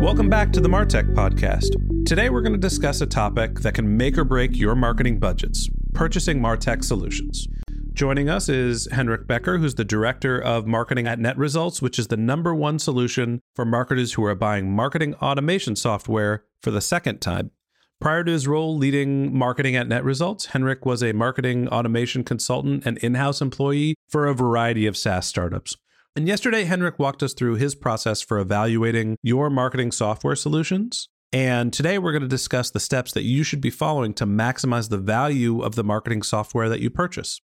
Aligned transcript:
Welcome 0.00 0.30
back 0.30 0.52
to 0.52 0.60
the 0.60 0.68
Martech 0.68 1.12
Podcast. 1.12 2.06
Today, 2.06 2.30
we're 2.30 2.40
going 2.40 2.52
to 2.52 2.58
discuss 2.58 3.00
a 3.00 3.06
topic 3.06 3.58
that 3.60 3.74
can 3.74 3.96
make 3.96 4.16
or 4.16 4.22
break 4.22 4.56
your 4.56 4.76
marketing 4.76 5.18
budgets 5.18 5.68
purchasing 5.92 6.38
Martech 6.38 6.84
solutions. 6.84 7.48
Joining 7.94 8.28
us 8.28 8.48
is 8.48 8.86
Henrik 8.92 9.26
Becker, 9.26 9.58
who's 9.58 9.74
the 9.74 9.84
director 9.84 10.40
of 10.40 10.68
marketing 10.68 11.08
at 11.08 11.18
Net 11.18 11.36
Results, 11.36 11.82
which 11.82 11.98
is 11.98 12.06
the 12.06 12.16
number 12.16 12.54
one 12.54 12.78
solution 12.78 13.40
for 13.56 13.64
marketers 13.64 14.12
who 14.12 14.24
are 14.24 14.36
buying 14.36 14.70
marketing 14.70 15.16
automation 15.16 15.74
software 15.74 16.44
for 16.62 16.70
the 16.70 16.80
second 16.80 17.18
time. 17.18 17.50
Prior 18.00 18.22
to 18.22 18.30
his 18.30 18.46
role 18.46 18.76
leading 18.76 19.36
marketing 19.36 19.74
at 19.74 19.88
Net 19.88 20.04
Results, 20.04 20.46
Henrik 20.46 20.86
was 20.86 21.02
a 21.02 21.12
marketing 21.12 21.66
automation 21.66 22.22
consultant 22.22 22.86
and 22.86 22.98
in 22.98 23.16
house 23.16 23.40
employee 23.40 23.96
for 24.08 24.28
a 24.28 24.34
variety 24.34 24.86
of 24.86 24.96
SaaS 24.96 25.26
startups. 25.26 25.76
And 26.16 26.26
yesterday, 26.26 26.64
Henrik 26.64 26.98
walked 26.98 27.22
us 27.22 27.32
through 27.32 27.56
his 27.56 27.74
process 27.74 28.22
for 28.22 28.38
evaluating 28.38 29.16
your 29.22 29.50
marketing 29.50 29.92
software 29.92 30.36
solutions 30.36 31.08
and 31.32 31.74
today 31.74 31.98
we're 31.98 32.12
going 32.12 32.22
to 32.22 32.28
discuss 32.28 32.70
the 32.70 32.80
steps 32.80 33.12
that 33.12 33.24
you 33.24 33.42
should 33.42 33.60
be 33.60 33.68
following 33.68 34.14
to 34.14 34.24
maximize 34.24 34.88
the 34.88 34.96
value 34.96 35.60
of 35.60 35.74
the 35.74 35.84
marketing 35.84 36.22
software 36.22 36.70
that 36.70 36.80
you 36.80 36.88
purchase. 36.88 37.38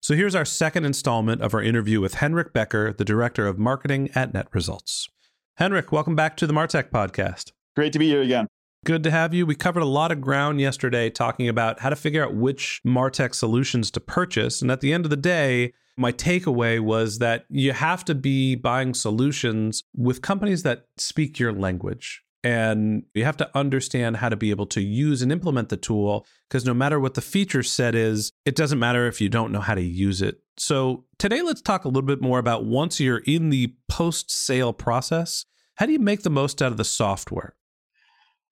So 0.00 0.14
here's 0.14 0.36
our 0.36 0.44
second 0.44 0.84
installment 0.84 1.42
of 1.42 1.52
our 1.52 1.62
interview 1.62 2.00
with 2.00 2.14
Henrik 2.14 2.52
Becker, 2.52 2.92
the 2.92 3.04
Director 3.04 3.48
of 3.48 3.58
Marketing 3.58 4.08
at 4.14 4.32
NetResults. 4.32 5.08
Henrik, 5.56 5.90
welcome 5.90 6.14
back 6.14 6.36
to 6.36 6.46
the 6.46 6.52
Martech 6.52 6.90
podcast. 6.90 7.50
Great 7.74 7.92
to 7.92 7.98
be 7.98 8.06
here 8.06 8.22
again. 8.22 8.46
Good 8.84 9.02
to 9.02 9.10
have 9.10 9.34
you. 9.34 9.46
We 9.46 9.56
covered 9.56 9.82
a 9.82 9.86
lot 9.86 10.12
of 10.12 10.20
ground 10.20 10.60
yesterday 10.60 11.10
talking 11.10 11.48
about 11.48 11.80
how 11.80 11.90
to 11.90 11.96
figure 11.96 12.24
out 12.24 12.36
which 12.36 12.80
Martech 12.86 13.34
solutions 13.34 13.90
to 13.90 14.00
purchase. 14.00 14.62
And 14.62 14.70
at 14.70 14.80
the 14.80 14.92
end 14.92 15.04
of 15.04 15.10
the 15.10 15.16
day, 15.16 15.72
my 16.00 16.12
takeaway 16.12 16.80
was 16.80 17.18
that 17.18 17.44
you 17.50 17.72
have 17.72 18.04
to 18.06 18.14
be 18.14 18.54
buying 18.54 18.94
solutions 18.94 19.82
with 19.94 20.22
companies 20.22 20.62
that 20.62 20.86
speak 20.96 21.38
your 21.38 21.52
language. 21.52 22.22
And 22.42 23.02
you 23.12 23.24
have 23.24 23.36
to 23.36 23.50
understand 23.54 24.16
how 24.16 24.30
to 24.30 24.36
be 24.36 24.48
able 24.48 24.64
to 24.68 24.80
use 24.80 25.20
and 25.20 25.30
implement 25.30 25.68
the 25.68 25.76
tool 25.76 26.26
because 26.48 26.64
no 26.64 26.72
matter 26.72 26.98
what 26.98 27.12
the 27.12 27.20
feature 27.20 27.62
set 27.62 27.94
is, 27.94 28.32
it 28.46 28.56
doesn't 28.56 28.78
matter 28.78 29.06
if 29.06 29.20
you 29.20 29.28
don't 29.28 29.52
know 29.52 29.60
how 29.60 29.74
to 29.74 29.82
use 29.82 30.22
it. 30.22 30.40
So, 30.56 31.04
today, 31.18 31.42
let's 31.42 31.60
talk 31.60 31.84
a 31.84 31.88
little 31.88 32.02
bit 32.02 32.22
more 32.22 32.38
about 32.38 32.64
once 32.64 32.98
you're 32.98 33.18
in 33.26 33.50
the 33.50 33.74
post 33.88 34.30
sale 34.30 34.72
process, 34.72 35.44
how 35.74 35.84
do 35.84 35.92
you 35.92 35.98
make 35.98 36.22
the 36.22 36.30
most 36.30 36.62
out 36.62 36.72
of 36.72 36.78
the 36.78 36.84
software? 36.84 37.56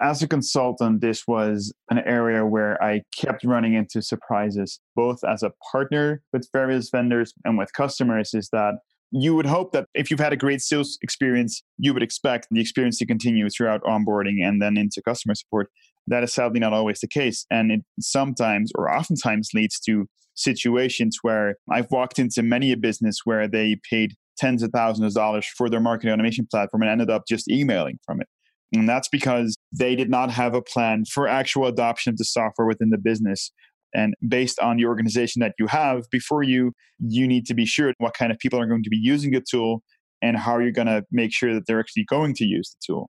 As 0.00 0.22
a 0.22 0.28
consultant, 0.28 1.00
this 1.00 1.26
was 1.26 1.72
an 1.90 1.98
area 2.06 2.46
where 2.46 2.80
I 2.82 3.02
kept 3.16 3.42
running 3.44 3.74
into 3.74 4.00
surprises, 4.00 4.78
both 4.94 5.24
as 5.24 5.42
a 5.42 5.52
partner 5.72 6.22
with 6.32 6.48
various 6.52 6.88
vendors 6.90 7.34
and 7.44 7.58
with 7.58 7.72
customers. 7.72 8.32
Is 8.32 8.48
that 8.52 8.74
you 9.10 9.34
would 9.34 9.46
hope 9.46 9.72
that 9.72 9.86
if 9.94 10.10
you've 10.10 10.20
had 10.20 10.32
a 10.32 10.36
great 10.36 10.60
sales 10.60 10.98
experience, 11.02 11.62
you 11.78 11.92
would 11.94 12.02
expect 12.02 12.46
the 12.50 12.60
experience 12.60 12.98
to 12.98 13.06
continue 13.06 13.48
throughout 13.48 13.82
onboarding 13.82 14.42
and 14.42 14.62
then 14.62 14.76
into 14.76 15.02
customer 15.02 15.34
support. 15.34 15.68
That 16.06 16.22
is 16.22 16.32
sadly 16.32 16.60
not 16.60 16.72
always 16.72 17.00
the 17.00 17.08
case. 17.08 17.44
And 17.50 17.72
it 17.72 17.80
sometimes 18.00 18.70
or 18.76 18.94
oftentimes 18.94 19.50
leads 19.52 19.80
to 19.80 20.06
situations 20.34 21.18
where 21.22 21.56
I've 21.70 21.90
walked 21.90 22.18
into 22.18 22.42
many 22.42 22.70
a 22.70 22.76
business 22.76 23.20
where 23.24 23.48
they 23.48 23.80
paid 23.90 24.14
tens 24.36 24.62
of 24.62 24.70
thousands 24.70 25.16
of 25.16 25.20
dollars 25.20 25.46
for 25.56 25.68
their 25.68 25.80
marketing 25.80 26.12
automation 26.12 26.46
platform 26.48 26.82
and 26.82 26.90
ended 26.90 27.10
up 27.10 27.24
just 27.28 27.50
emailing 27.50 27.98
from 28.06 28.20
it. 28.20 28.28
And 28.74 28.88
that's 28.88 29.08
because 29.08 29.56
they 29.72 29.96
did 29.96 30.10
not 30.10 30.30
have 30.30 30.54
a 30.54 30.62
plan 30.62 31.04
for 31.04 31.26
actual 31.26 31.66
adoption 31.66 32.10
of 32.10 32.18
the 32.18 32.24
software 32.24 32.66
within 32.66 32.90
the 32.90 32.98
business 32.98 33.50
and 33.94 34.14
based 34.26 34.58
on 34.60 34.76
the 34.76 34.84
organization 34.84 35.40
that 35.40 35.54
you 35.58 35.66
have 35.66 36.04
before 36.10 36.42
you 36.42 36.72
you 36.98 37.26
need 37.26 37.46
to 37.46 37.54
be 37.54 37.64
sure 37.64 37.92
what 37.98 38.14
kind 38.14 38.30
of 38.30 38.38
people 38.38 38.60
are 38.60 38.66
going 38.66 38.82
to 38.82 38.90
be 38.90 38.98
using 38.98 39.30
the 39.30 39.42
tool 39.48 39.82
and 40.20 40.36
how 40.36 40.58
you're 40.58 40.72
going 40.72 40.86
to 40.86 41.04
make 41.10 41.32
sure 41.32 41.54
that 41.54 41.66
they're 41.66 41.80
actually 41.80 42.04
going 42.04 42.34
to 42.34 42.44
use 42.44 42.70
the 42.70 42.92
tool 42.92 43.08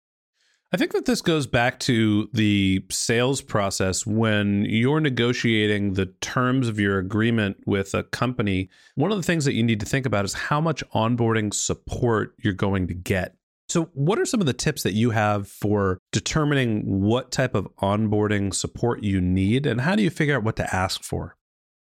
I 0.71 0.77
think 0.77 0.91
that 0.91 1.05
this 1.05 1.21
goes 1.21 1.47
back 1.47 1.79
to 1.81 2.29
the 2.31 2.85
sales 2.91 3.41
process 3.41 4.05
when 4.05 4.65
you're 4.65 4.99
negotiating 4.99 5.93
the 5.93 6.05
terms 6.21 6.67
of 6.67 6.79
your 6.79 6.99
agreement 6.99 7.57
with 7.65 7.95
a 7.95 8.03
company. 8.03 8.69
One 8.93 9.11
of 9.11 9.17
the 9.17 9.23
things 9.23 9.45
that 9.45 9.53
you 9.53 9.63
need 9.63 9.79
to 9.79 9.87
think 9.87 10.05
about 10.05 10.25
is 10.25 10.33
how 10.33 10.61
much 10.61 10.83
onboarding 10.93 11.55
support 11.55 12.35
you're 12.37 12.53
going 12.53 12.87
to 12.87 12.93
get. 12.93 13.35
So, 13.69 13.89
what 13.93 14.17
are 14.17 14.25
some 14.25 14.41
of 14.41 14.47
the 14.47 14.53
tips 14.53 14.81
that 14.81 14.93
you 14.93 15.11
have 15.11 15.47
for 15.47 15.99
determining 16.11 17.01
what 17.01 17.31
type 17.31 17.53
of 17.53 17.67
onboarding 17.77 18.53
support 18.53 19.03
you 19.03 19.21
need 19.21 19.67
and 19.67 19.81
how 19.81 19.95
do 19.95 20.01
you 20.01 20.09
figure 20.09 20.35
out 20.35 20.43
what 20.43 20.55
to 20.55 20.75
ask 20.75 21.03
for? 21.03 21.35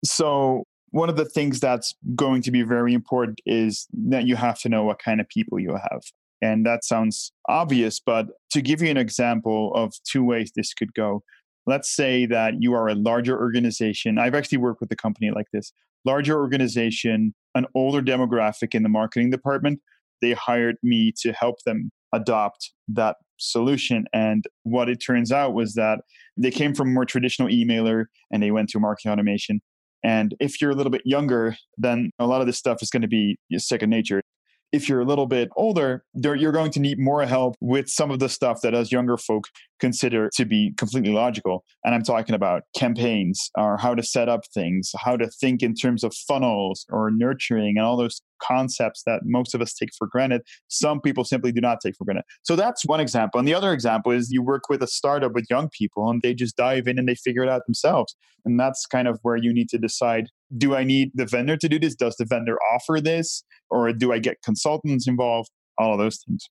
So, 0.06 0.64
one 0.92 1.10
of 1.10 1.16
the 1.16 1.26
things 1.26 1.60
that's 1.60 1.96
going 2.16 2.44
to 2.44 2.52
be 2.52 2.62
very 2.62 2.94
important 2.94 3.42
is 3.48 3.88
that 3.94 4.28
you 4.28 4.36
have 4.36 4.60
to 4.60 4.70
know 4.70 4.84
what 4.84 5.00
kind 5.00 5.20
of 5.20 5.28
people 5.28 5.60
you 5.60 5.74
have. 5.74 6.02
And 6.44 6.66
that 6.66 6.84
sounds 6.84 7.32
obvious, 7.50 8.00
but 8.00 8.28
to 8.52 8.62
give 8.62 8.82
you 8.82 8.90
an 8.90 8.98
example 8.98 9.72
of 9.74 9.94
two 10.04 10.24
ways 10.24 10.52
this 10.56 10.74
could 10.74 10.94
go, 10.94 11.24
let's 11.66 11.96
say 11.96 12.26
that 12.28 12.56
you 12.62 12.74
are 12.74 12.90
a 12.90 12.96
larger 12.96 13.40
organization. 13.40 14.18
I've 14.18 14.36
actually 14.36 14.58
worked 14.58 14.82
with 14.82 14.92
a 14.92 14.96
company 14.96 15.32
like 15.32 15.48
this 15.54 15.72
larger 16.04 16.40
organization, 16.40 17.34
an 17.56 17.66
older 17.74 18.02
demographic 18.02 18.76
in 18.76 18.84
the 18.84 18.90
marketing 18.90 19.30
department 19.30 19.80
they 20.22 20.34
hired 20.34 20.76
me 20.84 21.14
to 21.22 21.32
help 21.34 21.58
them 21.66 21.92
adopt 22.14 22.72
that 22.88 23.18
solution. 23.38 24.06
And 24.14 24.46
what 24.64 24.90
it 24.90 24.98
turns 24.98 25.32
out 25.32 25.54
was 25.54 25.74
that 25.74 26.02
they 26.38 26.52
came 26.52 26.76
from 26.76 26.94
more 26.94 27.06
traditional 27.06 27.50
emailer 27.50 28.06
and 28.32 28.42
they 28.44 28.52
went 28.52 28.70
to 28.70 28.80
marketing 28.80 29.12
automation. 29.12 29.62
And 30.04 30.36
if 30.40 30.62
you're 30.62 30.72
a 30.72 30.76
little 30.76 30.92
bit 30.92 31.04
younger, 31.06 31.56
then 31.78 32.12
a 32.20 32.26
lot 32.26 32.42
of 32.42 32.48
this 32.48 32.58
stuff 32.58 32.82
is 32.82 32.90
going 32.90 33.04
to 33.04 33.08
be 33.08 33.38
second 33.58 33.90
nature 33.90 34.22
if 34.72 34.88
you're 34.88 35.02
a 35.02 35.06
little 35.06 35.26
bit 35.26 35.50
older, 35.56 36.04
you're 36.14 36.52
going 36.52 36.72
to 36.72 36.80
need 36.80 36.98
more 36.98 37.26
help 37.26 37.56
with 37.60 37.90
some 37.90 38.10
of 38.10 38.20
the 38.20 38.30
stuff 38.30 38.62
that 38.62 38.74
us 38.74 38.92
younger 38.92 39.18
folk 39.18 39.48
consider 39.80 40.30
to 40.36 40.46
be 40.46 40.74
completely 40.78 41.12
logical. 41.12 41.66
And 41.84 41.94
I'm 41.94 42.04
talking 42.04 42.36
about 42.36 42.64
campaigns 42.76 43.52
or 43.58 43.78
how 43.78 43.96
to 43.96 44.04
set 44.04 44.30
up 44.30 44.42
things, 44.54 44.92
how 44.98 45.18
to 45.18 45.28
think 45.28 45.62
in 45.62 45.74
terms 45.74 46.04
of 46.04 46.14
funnels 46.14 46.86
or 46.90 47.12
nurturing 47.12 47.78
and 47.78 47.86
all 47.86 47.98
those 47.98 48.22
concepts 48.42 49.04
that 49.06 49.22
most 49.26 49.56
of 49.56 49.62
us 49.62 49.74
take 49.74 49.90
for 49.98 50.08
granted. 50.08 50.42
Some 50.68 51.02
people 51.02 51.24
simply 51.24 51.52
do 51.52 51.62
not 51.62 51.80
take 51.82 51.96
for 51.96 52.06
granted. 52.06 52.24
So 52.44 52.56
that's 52.56 52.86
one 52.86 53.00
example. 53.00 53.40
And 53.40 53.48
the 53.48 53.54
other 53.54 53.74
example 53.74 54.12
is 54.12 54.32
you 54.32 54.42
work 54.42 54.64
with 54.70 54.82
a 54.84 54.88
startup 54.88 55.34
with 55.34 55.46
young 55.50 55.70
people 55.70 56.10
and 56.10 56.22
they 56.22 56.34
just 56.34 56.56
dive 56.56 56.88
in 56.88 57.00
and 57.00 57.08
they 57.08 57.16
figure 57.16 57.44
it 57.44 57.50
out 57.50 57.66
themselves. 57.66 58.16
And 58.46 58.60
that's 58.60 58.86
kind 58.86 59.08
of 59.08 59.20
where 59.22 59.36
you 59.36 59.54
need 59.54 59.70
to 59.70 59.78
decide 59.78 60.28
do 60.58 60.76
I 60.76 60.84
need 60.84 61.12
the 61.14 61.26
vendor 61.26 61.56
to 61.56 61.70
do 61.70 61.80
this? 61.80 61.96
Does 61.96 62.18
the 62.18 62.26
vendor 62.26 62.58
offer 62.74 63.00
this? 63.00 63.44
Or 63.70 63.94
do 63.94 64.12
I 64.12 64.20
get 64.20 64.42
consultants 64.44 65.08
involved? 65.08 65.50
All 65.78 65.94
of 65.94 66.00
those 66.00 66.18
things. 66.28 66.50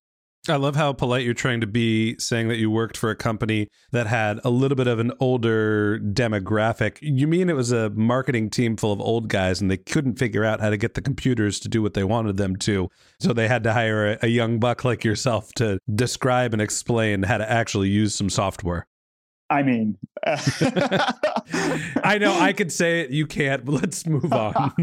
I 0.50 0.56
love 0.56 0.76
how 0.76 0.92
polite 0.92 1.24
you're 1.24 1.34
trying 1.34 1.60
to 1.60 1.66
be 1.66 2.16
saying 2.18 2.48
that 2.48 2.58
you 2.58 2.70
worked 2.70 2.96
for 2.96 3.10
a 3.10 3.16
company 3.16 3.68
that 3.92 4.06
had 4.06 4.40
a 4.44 4.50
little 4.50 4.76
bit 4.76 4.86
of 4.86 4.98
an 4.98 5.12
older 5.20 5.98
demographic. 5.98 6.98
You 7.00 7.26
mean 7.26 7.48
it 7.48 7.56
was 7.56 7.72
a 7.72 7.90
marketing 7.90 8.50
team 8.50 8.76
full 8.76 8.92
of 8.92 9.00
old 9.00 9.28
guys 9.28 9.60
and 9.60 9.70
they 9.70 9.76
couldn't 9.76 10.18
figure 10.18 10.44
out 10.44 10.60
how 10.60 10.70
to 10.70 10.76
get 10.76 10.94
the 10.94 11.02
computers 11.02 11.60
to 11.60 11.68
do 11.68 11.82
what 11.82 11.94
they 11.94 12.04
wanted 12.04 12.36
them 12.36 12.56
to. 12.56 12.88
So 13.20 13.32
they 13.32 13.48
had 13.48 13.62
to 13.64 13.72
hire 13.72 14.12
a, 14.12 14.18
a 14.22 14.28
young 14.28 14.58
buck 14.58 14.84
like 14.84 15.04
yourself 15.04 15.52
to 15.54 15.78
describe 15.94 16.52
and 16.52 16.60
explain 16.60 17.22
how 17.22 17.38
to 17.38 17.50
actually 17.50 17.88
use 17.88 18.14
some 18.14 18.30
software. 18.30 18.86
I 19.50 19.64
mean, 19.64 19.98
I 20.26 22.18
know 22.20 22.38
I 22.38 22.52
could 22.56 22.70
say 22.70 23.00
it. 23.00 23.10
You 23.10 23.26
can't. 23.26 23.64
But 23.64 23.72
let's 23.82 24.06
move 24.06 24.32
on. 24.32 24.72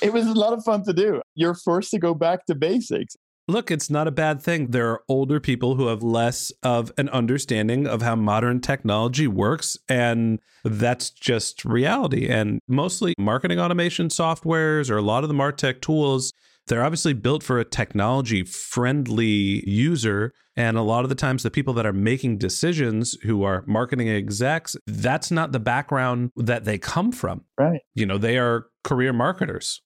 it 0.00 0.12
was 0.12 0.26
a 0.26 0.32
lot 0.32 0.52
of 0.52 0.64
fun 0.64 0.84
to 0.84 0.92
do. 0.92 1.20
You're 1.34 1.54
forced 1.54 1.90
to 1.90 1.98
go 1.98 2.14
back 2.14 2.46
to 2.46 2.54
basics. 2.54 3.16
Look, 3.48 3.70
it's 3.70 3.88
not 3.88 4.08
a 4.08 4.12
bad 4.12 4.42
thing. 4.42 4.68
There 4.68 4.90
are 4.90 5.02
older 5.08 5.38
people 5.38 5.76
who 5.76 5.86
have 5.86 6.02
less 6.02 6.52
of 6.64 6.90
an 6.98 7.08
understanding 7.10 7.86
of 7.86 8.02
how 8.02 8.16
modern 8.16 8.60
technology 8.60 9.28
works, 9.28 9.78
and 9.88 10.40
that's 10.64 11.10
just 11.10 11.64
reality. 11.64 12.28
And 12.28 12.60
mostly 12.66 13.14
marketing 13.18 13.60
automation 13.60 14.08
softwares 14.08 14.90
or 14.90 14.96
a 14.96 15.02
lot 15.02 15.22
of 15.22 15.28
the 15.28 15.34
Martech 15.34 15.80
tools, 15.80 16.32
they're 16.66 16.82
obviously 16.82 17.12
built 17.12 17.44
for 17.44 17.60
a 17.60 17.64
technology 17.64 18.42
friendly 18.42 19.68
user. 19.68 20.32
And 20.56 20.76
a 20.76 20.82
lot 20.82 21.04
of 21.04 21.08
the 21.08 21.14
times, 21.14 21.44
the 21.44 21.50
people 21.50 21.74
that 21.74 21.86
are 21.86 21.92
making 21.92 22.38
decisions 22.38 23.16
who 23.22 23.44
are 23.44 23.62
marketing 23.66 24.08
execs, 24.08 24.74
that's 24.88 25.30
not 25.30 25.52
the 25.52 25.60
background 25.60 26.32
that 26.34 26.64
they 26.64 26.78
come 26.78 27.12
from. 27.12 27.44
Right. 27.56 27.82
You 27.94 28.06
know, 28.06 28.18
they 28.18 28.38
are 28.38 28.66
career 28.82 29.12
marketers 29.12 29.82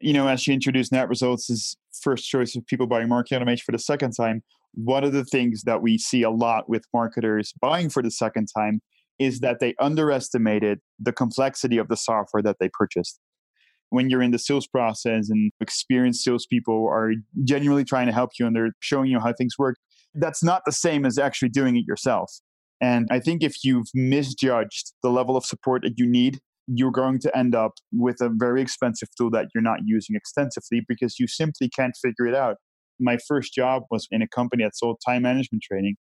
you 0.00 0.14
know, 0.14 0.26
as 0.28 0.40
she 0.40 0.52
introduced 0.52 0.92
net 0.92 1.08
results 1.08 1.50
as 1.50 1.76
first 2.02 2.28
choice 2.28 2.56
of 2.56 2.66
people 2.66 2.86
buying 2.86 3.08
marketing 3.08 3.36
automation 3.36 3.62
for 3.64 3.72
the 3.72 3.78
second 3.78 4.12
time, 4.12 4.42
one 4.74 5.04
of 5.04 5.12
the 5.12 5.24
things 5.24 5.62
that 5.64 5.82
we 5.82 5.98
see 5.98 6.22
a 6.22 6.30
lot 6.30 6.68
with 6.68 6.84
marketers 6.92 7.52
buying 7.60 7.90
for 7.90 8.02
the 8.02 8.10
second 8.10 8.48
time 8.56 8.80
is 9.18 9.40
that 9.40 9.60
they 9.60 9.74
underestimated 9.78 10.80
the 10.98 11.12
complexity 11.12 11.76
of 11.76 11.88
the 11.88 11.96
software 11.96 12.42
that 12.42 12.56
they 12.58 12.70
purchased. 12.72 13.20
When 13.90 14.08
you're 14.08 14.22
in 14.22 14.30
the 14.30 14.38
sales 14.38 14.66
process 14.66 15.28
and 15.28 15.50
experienced 15.60 16.22
salespeople 16.22 16.88
are 16.88 17.12
genuinely 17.44 17.84
trying 17.84 18.06
to 18.06 18.12
help 18.12 18.30
you 18.38 18.46
and 18.46 18.54
they're 18.54 18.72
showing 18.78 19.10
you 19.10 19.18
how 19.18 19.32
things 19.32 19.58
work, 19.58 19.76
that's 20.14 20.42
not 20.42 20.62
the 20.64 20.72
same 20.72 21.04
as 21.04 21.18
actually 21.18 21.48
doing 21.50 21.76
it 21.76 21.84
yourself. 21.86 22.32
And 22.80 23.08
I 23.10 23.20
think 23.20 23.42
if 23.42 23.56
you've 23.62 23.88
misjudged 23.92 24.92
the 25.02 25.10
level 25.10 25.36
of 25.36 25.44
support 25.44 25.82
that 25.82 25.98
you 25.98 26.06
need 26.06 26.38
you're 26.72 26.92
going 26.92 27.18
to 27.18 27.36
end 27.36 27.54
up 27.54 27.72
with 27.92 28.20
a 28.20 28.30
very 28.32 28.62
expensive 28.62 29.08
tool 29.16 29.30
that 29.30 29.46
you're 29.54 29.62
not 29.62 29.80
using 29.84 30.14
extensively 30.14 30.82
because 30.86 31.18
you 31.18 31.26
simply 31.26 31.68
can't 31.68 31.96
figure 32.00 32.26
it 32.26 32.34
out. 32.34 32.56
My 33.00 33.18
first 33.26 33.52
job 33.52 33.82
was 33.90 34.06
in 34.10 34.22
a 34.22 34.28
company 34.28 34.62
that 34.64 34.76
sold 34.76 34.98
time 35.04 35.22
management 35.22 35.62
training. 35.62 35.96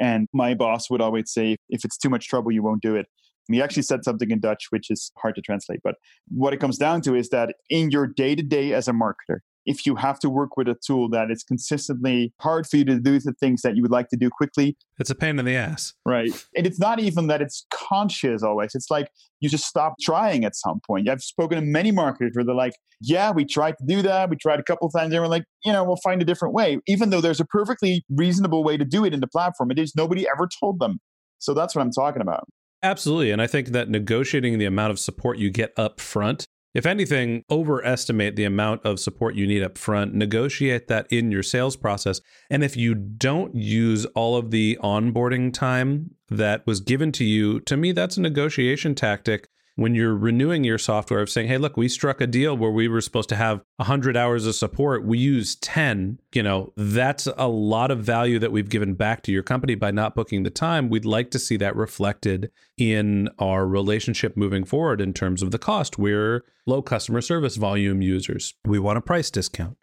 And 0.00 0.28
my 0.32 0.54
boss 0.54 0.90
would 0.90 1.00
always 1.00 1.32
say, 1.32 1.56
if 1.68 1.84
it's 1.84 1.96
too 1.96 2.08
much 2.08 2.28
trouble, 2.28 2.52
you 2.52 2.62
won't 2.62 2.82
do 2.82 2.94
it. 2.94 3.06
And 3.48 3.56
he 3.56 3.62
actually 3.62 3.82
said 3.82 4.04
something 4.04 4.30
in 4.30 4.40
Dutch, 4.40 4.66
which 4.70 4.90
is 4.90 5.10
hard 5.18 5.34
to 5.34 5.42
translate. 5.42 5.80
But 5.82 5.96
what 6.28 6.52
it 6.52 6.60
comes 6.60 6.78
down 6.78 7.00
to 7.02 7.14
is 7.14 7.30
that 7.30 7.54
in 7.68 7.90
your 7.90 8.06
day 8.06 8.34
to 8.34 8.42
day 8.42 8.72
as 8.72 8.86
a 8.86 8.92
marketer, 8.92 9.38
if 9.66 9.86
you 9.86 9.94
have 9.96 10.18
to 10.20 10.30
work 10.30 10.56
with 10.56 10.68
a 10.68 10.76
tool 10.84 11.08
that 11.10 11.30
is 11.30 11.42
consistently 11.42 12.32
hard 12.40 12.66
for 12.66 12.76
you 12.76 12.84
to 12.84 12.98
do 12.98 13.18
the 13.18 13.32
things 13.34 13.62
that 13.62 13.76
you 13.76 13.82
would 13.82 13.90
like 13.90 14.08
to 14.08 14.16
do 14.16 14.30
quickly. 14.30 14.76
It's 14.98 15.10
a 15.10 15.14
pain 15.14 15.38
in 15.38 15.44
the 15.44 15.56
ass. 15.56 15.94
Right. 16.04 16.32
And 16.56 16.66
it's 16.66 16.78
not 16.78 16.98
even 17.00 17.26
that 17.28 17.40
it's 17.40 17.66
conscious 17.72 18.42
always. 18.42 18.74
It's 18.74 18.90
like 18.90 19.08
you 19.40 19.48
just 19.48 19.64
stop 19.64 19.94
trying 20.00 20.44
at 20.44 20.56
some 20.56 20.80
point. 20.86 21.08
I've 21.08 21.22
spoken 21.22 21.58
to 21.58 21.64
many 21.64 21.90
marketers 21.90 22.32
where 22.34 22.44
they're 22.44 22.54
like, 22.54 22.74
yeah, 23.00 23.32
we 23.32 23.44
tried 23.44 23.76
to 23.78 23.84
do 23.86 24.02
that. 24.02 24.30
We 24.30 24.36
tried 24.36 24.60
a 24.60 24.62
couple 24.62 24.86
of 24.86 24.92
times. 24.92 25.12
And 25.12 25.22
we're 25.22 25.28
like, 25.28 25.44
you 25.64 25.72
know, 25.72 25.84
we'll 25.84 25.96
find 25.96 26.22
a 26.22 26.24
different 26.24 26.54
way. 26.54 26.78
Even 26.86 27.10
though 27.10 27.20
there's 27.20 27.40
a 27.40 27.44
perfectly 27.44 28.04
reasonable 28.10 28.62
way 28.62 28.76
to 28.76 28.84
do 28.84 29.04
it 29.04 29.12
in 29.12 29.20
the 29.20 29.26
platform, 29.26 29.70
it 29.70 29.78
is 29.78 29.94
nobody 29.96 30.26
ever 30.32 30.48
told 30.60 30.78
them. 30.78 31.00
So 31.38 31.54
that's 31.54 31.74
what 31.74 31.82
I'm 31.82 31.90
talking 31.90 32.22
about. 32.22 32.44
Absolutely. 32.84 33.30
And 33.30 33.40
I 33.40 33.46
think 33.46 33.68
that 33.68 33.88
negotiating 33.88 34.58
the 34.58 34.64
amount 34.64 34.90
of 34.90 34.98
support 34.98 35.38
you 35.38 35.50
get 35.50 35.72
up 35.76 36.00
front 36.00 36.46
if 36.74 36.86
anything, 36.86 37.44
overestimate 37.50 38.36
the 38.36 38.44
amount 38.44 38.84
of 38.84 38.98
support 38.98 39.34
you 39.34 39.46
need 39.46 39.62
up 39.62 39.76
front, 39.76 40.14
negotiate 40.14 40.88
that 40.88 41.06
in 41.10 41.30
your 41.30 41.42
sales 41.42 41.76
process. 41.76 42.20
And 42.50 42.64
if 42.64 42.76
you 42.76 42.94
don't 42.94 43.54
use 43.54 44.06
all 44.14 44.36
of 44.36 44.50
the 44.50 44.78
onboarding 44.82 45.52
time 45.52 46.12
that 46.28 46.66
was 46.66 46.80
given 46.80 47.12
to 47.12 47.24
you, 47.24 47.60
to 47.60 47.76
me, 47.76 47.92
that's 47.92 48.16
a 48.16 48.22
negotiation 48.22 48.94
tactic 48.94 49.48
when 49.76 49.94
you're 49.94 50.14
renewing 50.14 50.64
your 50.64 50.78
software 50.78 51.20
of 51.20 51.30
saying, 51.30 51.48
hey, 51.48 51.58
look, 51.58 51.76
we 51.76 51.88
struck 51.88 52.20
a 52.20 52.26
deal 52.26 52.56
where 52.56 52.70
we 52.70 52.88
were 52.88 53.00
supposed 53.00 53.28
to 53.30 53.36
have 53.36 53.62
100 53.76 54.16
hours 54.16 54.46
of 54.46 54.54
support. 54.54 55.04
We 55.04 55.18
use 55.18 55.56
10. 55.56 56.18
You 56.34 56.42
know, 56.42 56.72
that's 56.76 57.26
a 57.36 57.48
lot 57.48 57.90
of 57.90 58.00
value 58.00 58.38
that 58.38 58.52
we've 58.52 58.68
given 58.68 58.94
back 58.94 59.22
to 59.22 59.32
your 59.32 59.42
company 59.42 59.74
by 59.74 59.90
not 59.90 60.14
booking 60.14 60.42
the 60.42 60.50
time. 60.50 60.90
We'd 60.90 61.04
like 61.04 61.30
to 61.30 61.38
see 61.38 61.56
that 61.58 61.74
reflected 61.74 62.50
in 62.76 63.28
our 63.38 63.66
relationship 63.66 64.36
moving 64.36 64.64
forward 64.64 65.00
in 65.00 65.12
terms 65.12 65.42
of 65.42 65.50
the 65.50 65.58
cost. 65.58 65.98
We're 65.98 66.44
low 66.66 66.82
customer 66.82 67.20
service 67.20 67.56
volume 67.56 68.02
users. 68.02 68.54
We 68.66 68.78
want 68.78 68.98
a 68.98 69.02
price 69.02 69.30
discount. 69.30 69.76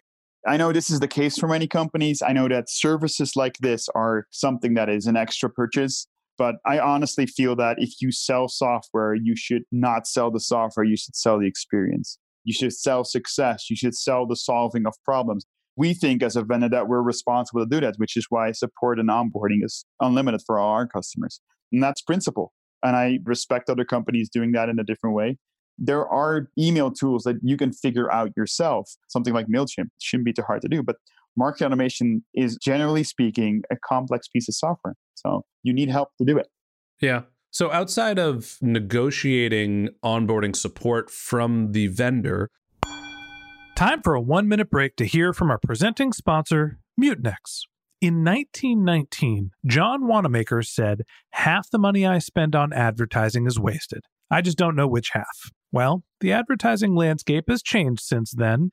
I 0.46 0.56
know 0.56 0.72
this 0.72 0.90
is 0.90 1.00
the 1.00 1.08
case 1.08 1.36
for 1.38 1.48
many 1.48 1.66
companies. 1.66 2.22
I 2.22 2.32
know 2.32 2.48
that 2.48 2.70
services 2.70 3.36
like 3.36 3.58
this 3.58 3.88
are 3.94 4.26
something 4.30 4.74
that 4.74 4.88
is 4.88 5.06
an 5.06 5.16
extra 5.16 5.50
purchase. 5.50 6.06
But 6.40 6.56
I 6.64 6.78
honestly 6.78 7.26
feel 7.26 7.54
that 7.56 7.76
if 7.78 8.00
you 8.00 8.10
sell 8.10 8.48
software, 8.48 9.14
you 9.14 9.36
should 9.36 9.64
not 9.70 10.06
sell 10.06 10.30
the 10.30 10.40
software, 10.40 10.86
you 10.86 10.96
should 10.96 11.14
sell 11.14 11.38
the 11.38 11.46
experience. 11.46 12.16
You 12.44 12.54
should 12.54 12.72
sell 12.72 13.04
success, 13.04 13.68
you 13.68 13.76
should 13.76 13.94
sell 13.94 14.26
the 14.26 14.36
solving 14.36 14.86
of 14.86 14.94
problems. 15.04 15.44
We 15.76 15.92
think 15.92 16.22
as 16.22 16.36
a 16.36 16.42
vendor 16.42 16.70
that 16.70 16.88
we're 16.88 17.02
responsible 17.02 17.62
to 17.62 17.68
do 17.68 17.82
that, 17.82 17.96
which 17.98 18.16
is 18.16 18.24
why 18.30 18.52
support 18.52 18.98
and 18.98 19.10
onboarding 19.10 19.62
is 19.62 19.84
unlimited 20.00 20.40
for 20.46 20.58
all 20.58 20.72
our 20.72 20.86
customers. 20.86 21.42
And 21.72 21.82
that's 21.82 22.00
principle. 22.00 22.54
And 22.82 22.96
I 22.96 23.18
respect 23.24 23.68
other 23.68 23.84
companies 23.84 24.30
doing 24.30 24.52
that 24.52 24.70
in 24.70 24.78
a 24.78 24.84
different 24.84 25.14
way. 25.14 25.36
There 25.76 26.08
are 26.08 26.48
email 26.58 26.90
tools 26.90 27.24
that 27.24 27.36
you 27.42 27.58
can 27.58 27.74
figure 27.74 28.10
out 28.10 28.30
yourself, 28.34 28.90
something 29.08 29.34
like 29.34 29.48
MailChimp. 29.48 29.84
It 29.84 29.90
shouldn't 29.98 30.24
be 30.24 30.32
too 30.32 30.44
hard 30.46 30.62
to 30.62 30.68
do. 30.68 30.82
But 30.82 30.96
market 31.36 31.64
automation 31.64 32.24
is 32.34 32.56
generally 32.56 33.04
speaking 33.04 33.62
a 33.70 33.76
complex 33.84 34.28
piece 34.28 34.48
of 34.48 34.54
software. 34.54 34.94
So 35.14 35.44
you 35.62 35.72
need 35.72 35.88
help 35.88 36.10
to 36.18 36.24
do 36.24 36.38
it. 36.38 36.48
Yeah. 37.00 37.22
So 37.50 37.72
outside 37.72 38.18
of 38.18 38.58
negotiating 38.60 39.88
onboarding 40.04 40.54
support 40.54 41.10
from 41.10 41.72
the 41.72 41.88
vendor, 41.88 42.50
time 43.74 44.02
for 44.02 44.14
a 44.14 44.20
one 44.20 44.46
minute 44.46 44.70
break 44.70 44.96
to 44.96 45.06
hear 45.06 45.32
from 45.32 45.50
our 45.50 45.58
presenting 45.58 46.12
sponsor, 46.12 46.78
Mutinex. 47.00 47.62
In 48.00 48.24
1919, 48.24 49.50
John 49.66 50.06
Wanamaker 50.06 50.62
said, 50.62 51.02
Half 51.32 51.70
the 51.70 51.78
money 51.78 52.06
I 52.06 52.18
spend 52.18 52.56
on 52.56 52.72
advertising 52.72 53.46
is 53.46 53.58
wasted. 53.58 54.04
I 54.30 54.40
just 54.40 54.56
don't 54.56 54.76
know 54.76 54.86
which 54.86 55.10
half. 55.12 55.50
Well, 55.72 56.04
the 56.20 56.32
advertising 56.32 56.94
landscape 56.94 57.44
has 57.48 57.62
changed 57.62 58.02
since 58.02 58.32
then, 58.32 58.72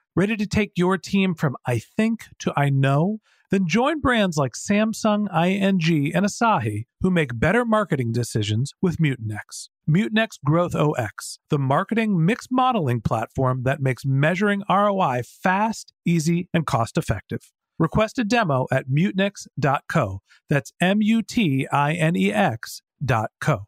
Ready 0.13 0.35
to 0.35 0.45
take 0.45 0.73
your 0.75 0.97
team 0.97 1.33
from 1.35 1.55
I 1.65 1.79
think 1.79 2.25
to 2.39 2.51
I 2.57 2.69
know? 2.69 3.19
Then 3.49 3.65
join 3.65 4.01
brands 4.01 4.35
like 4.35 4.51
Samsung, 4.53 5.27
ING, 5.33 6.11
and 6.13 6.25
Asahi 6.25 6.83
who 6.99 7.09
make 7.09 7.39
better 7.39 7.63
marketing 7.63 8.11
decisions 8.11 8.73
with 8.81 8.97
Mutinex. 8.97 9.69
Mutinex 9.89 10.31
Growth 10.43 10.75
OS, 10.75 11.39
the 11.49 11.57
marketing 11.57 12.25
mix 12.25 12.47
modeling 12.51 12.99
platform 12.99 13.63
that 13.63 13.79
makes 13.79 14.03
measuring 14.05 14.63
ROI 14.69 15.21
fast, 15.23 15.93
easy, 16.05 16.49
and 16.53 16.65
cost 16.65 16.97
effective. 16.97 17.49
Request 17.79 18.19
a 18.19 18.25
demo 18.25 18.67
at 18.69 18.89
mutinex.co. 18.89 20.19
That's 20.49 20.73
M 20.81 21.01
U 21.01 21.21
T 21.21 21.69
I 21.71 21.93
N 21.93 22.17
E 22.17 22.33
X.co. 22.33 23.65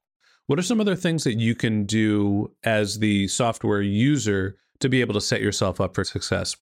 What 0.48 0.60
are 0.60 0.64
some 0.64 0.82
other 0.82 0.98
things 0.98 1.24
that 1.24 1.40
you 1.40 1.56
can 1.56 1.86
do 1.86 2.52
as 2.66 3.00
the 3.00 3.30
software 3.30 3.82
user 3.82 4.58
to 4.84 4.90
be 4.90 5.02
able 5.02 5.16
to 5.16 5.22
set 5.22 5.42
yourself 5.42 5.82
up 5.82 5.96
for 5.96 6.04
success? 6.04 6.56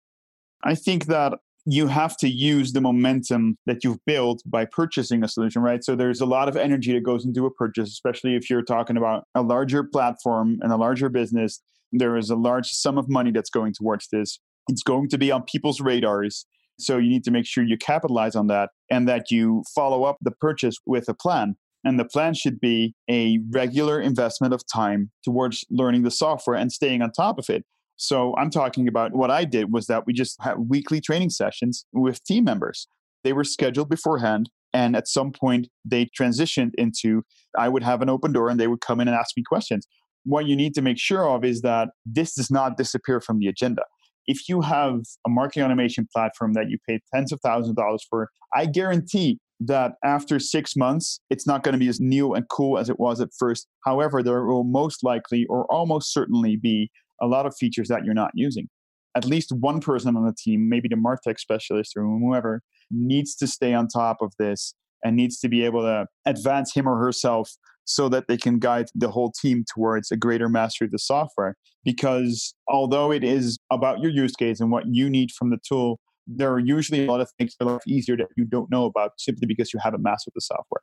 I 0.64 0.76
think 0.76 1.08
that 1.08 1.34
you 1.66 1.88
have 1.88 2.18
to 2.18 2.28
use 2.28 2.74
the 2.74 2.82
momentum 2.82 3.58
that 3.66 3.84
you've 3.84 4.04
built 4.06 4.42
by 4.46 4.66
purchasing 4.66 5.24
a 5.24 5.28
solution, 5.28 5.62
right? 5.62 5.84
So 5.84 5.96
there's 5.96 6.22
a 6.22 6.26
lot 6.26 6.48
of 6.48 6.58
energy 6.58 6.94
that 6.94 7.04
goes 7.04 7.26
into 7.26 7.46
a 7.46 7.52
purchase, 7.52 7.90
especially 7.90 8.36
if 8.36 8.50
you're 8.50 8.64
talking 8.64 8.98
about 8.98 9.26
a 9.36 9.42
larger 9.42 9.84
platform 9.84 10.60
and 10.62 10.72
a 10.72 10.78
larger 10.78 11.10
business. 11.10 11.62
There 11.92 12.18
is 12.18 12.30
a 12.30 12.36
large 12.36 12.70
sum 12.70 12.98
of 12.98 13.10
money 13.10 13.32
that's 13.32 13.50
going 13.50 13.74
towards 13.74 14.08
this. 14.12 14.40
It's 14.70 14.84
going 14.84 15.10
to 15.10 15.18
be 15.18 15.32
on 15.32 15.44
people's 15.44 15.82
radars. 15.82 16.46
So 16.80 16.98
you 16.98 17.10
need 17.10 17.24
to 17.26 17.32
make 17.32 17.46
sure 17.46 17.64
you 17.64 17.78
capitalize 17.78 18.36
on 18.36 18.48
that 18.48 18.70
and 18.90 19.08
that 19.08 19.30
you 19.30 19.64
follow 19.76 20.04
up 20.04 20.18
the 20.22 20.32
purchase 20.32 20.78
with 20.86 21.10
a 21.10 21.14
plan. 21.14 21.56
And 21.84 22.00
the 22.00 22.06
plan 22.06 22.34
should 22.34 22.60
be 22.60 22.94
a 23.10 23.40
regular 23.50 24.00
investment 24.00 24.54
of 24.54 24.62
time 24.72 25.12
towards 25.24 25.66
learning 25.70 26.04
the 26.04 26.12
software 26.12 26.56
and 26.56 26.72
staying 26.72 27.02
on 27.02 27.12
top 27.12 27.38
of 27.38 27.50
it. 27.50 27.66
So 28.02 28.36
I'm 28.36 28.50
talking 28.50 28.88
about 28.88 29.14
what 29.14 29.30
I 29.30 29.46
did 29.46 29.72
was 29.72 29.86
that 29.86 30.08
we 30.08 30.14
just 30.14 30.42
had 30.42 30.58
weekly 30.58 31.00
training 31.00 31.30
sessions 31.30 31.86
with 31.94 32.24
team 32.24 32.44
members. 32.46 32.88
They 33.24 33.32
were 33.32 33.44
scheduled 33.44 33.90
beforehand. 33.90 34.50
And 34.74 34.96
at 34.96 35.08
some 35.08 35.32
point, 35.32 35.68
they 35.86 36.08
transitioned 36.20 36.72
into 36.80 37.22
I 37.56 37.70
would 37.70 37.84
have 37.84 38.02
an 38.02 38.10
open 38.10 38.32
door 38.32 38.50
and 38.50 38.60
they 38.60 38.66
would 38.66 38.82
come 38.82 39.02
in 39.02 39.08
and 39.08 39.16
ask 39.16 39.38
me 39.38 39.44
questions. 39.44 39.86
What 40.24 40.48
you 40.48 40.56
need 40.56 40.74
to 40.74 40.82
make 40.82 40.98
sure 40.98 41.30
of 41.30 41.46
is 41.46 41.62
that 41.62 41.90
this 42.04 42.34
does 42.34 42.50
not 42.50 42.76
disappear 42.76 43.22
from 43.22 43.38
the 43.38 43.46
agenda. 43.46 43.84
If 44.26 44.50
you 44.50 44.62
have 44.62 45.02
a 45.28 45.30
marketing 45.30 45.62
automation 45.62 46.08
platform 46.12 46.54
that 46.54 46.72
you 46.72 46.80
pay 46.90 47.02
tens 47.14 47.32
of 47.32 47.40
thousands 47.42 47.70
of 47.70 47.76
dollars 47.76 48.04
for, 48.10 48.32
I 48.56 48.66
guarantee 48.66 49.38
that 49.60 49.92
after 50.04 50.40
six 50.40 50.76
months, 50.76 51.20
it's 51.30 51.46
not 51.46 51.62
going 51.62 51.74
to 51.74 51.80
be 51.80 51.88
as 51.88 52.00
new 52.00 52.34
and 52.34 52.50
cool 52.50 52.80
as 52.80 52.90
it 52.90 53.00
was 53.00 53.22
at 53.22 53.30
first. 53.38 53.68
However, 53.86 54.24
there 54.24 54.44
will 54.44 54.64
most 54.64 55.04
likely 55.04 55.46
or 55.46 55.72
almost 55.72 56.12
certainly 56.12 56.56
be 56.56 56.90
a 57.22 57.28
lot 57.28 57.46
of 57.46 57.56
features 57.56 57.88
that 57.90 58.04
you're 58.04 58.14
not 58.14 58.32
using. 58.34 58.68
At 59.16 59.26
least 59.26 59.52
one 59.52 59.82
person 59.82 60.16
on 60.16 60.26
the 60.26 60.34
team, 60.34 60.70
maybe 60.70 60.88
the 60.88 60.96
Martech 60.96 61.40
specialist 61.40 61.94
or 61.96 62.04
whoever, 62.04 62.62
needs 62.90 63.36
to 63.36 63.48
stay 63.48 63.74
on 63.74 63.88
top 63.88 64.18
of 64.22 64.34
this 64.40 64.74
and 65.04 65.16
needs 65.16 65.40
to 65.40 65.50
be 65.50 65.66
able 65.66 65.82
to 65.82 66.06
advance 66.26 66.74
him 66.74 66.88
or 66.88 66.98
herself 66.98 67.52
so 67.86 68.08
that 68.10 68.28
they 68.28 68.38
can 68.38 68.60
guide 68.60 68.88
the 68.96 69.10
whole 69.10 69.32
team 69.42 69.66
towards 69.74 70.12
a 70.12 70.18
greater 70.18 70.48
mastery 70.48 70.86
of 70.86 70.92
the 70.92 71.00
software. 71.00 71.56
Because 71.84 72.54
although 72.68 73.12
it 73.12 73.24
is 73.24 73.58
about 73.72 74.00
your 74.00 74.12
use 74.12 74.34
case 74.34 74.60
and 74.60 74.72
what 74.72 74.84
you 74.88 75.10
need 75.10 75.32
from 75.32 75.50
the 75.50 75.58
tool, 75.68 76.00
there 76.28 76.52
are 76.52 76.60
usually 76.60 77.06
a 77.06 77.12
lot 77.12 77.20
of 77.20 77.30
things 77.38 77.56
that 77.60 77.68
are 77.68 77.80
easier 77.88 78.16
that 78.16 78.28
you 78.38 78.46
don't 78.46 78.70
know 78.72 78.86
about 78.86 79.12
simply 79.18 79.48
because 79.48 79.74
you 79.74 79.80
haven't 79.84 80.04
mastered 80.04 80.34
the 80.36 80.42
software. 80.42 80.82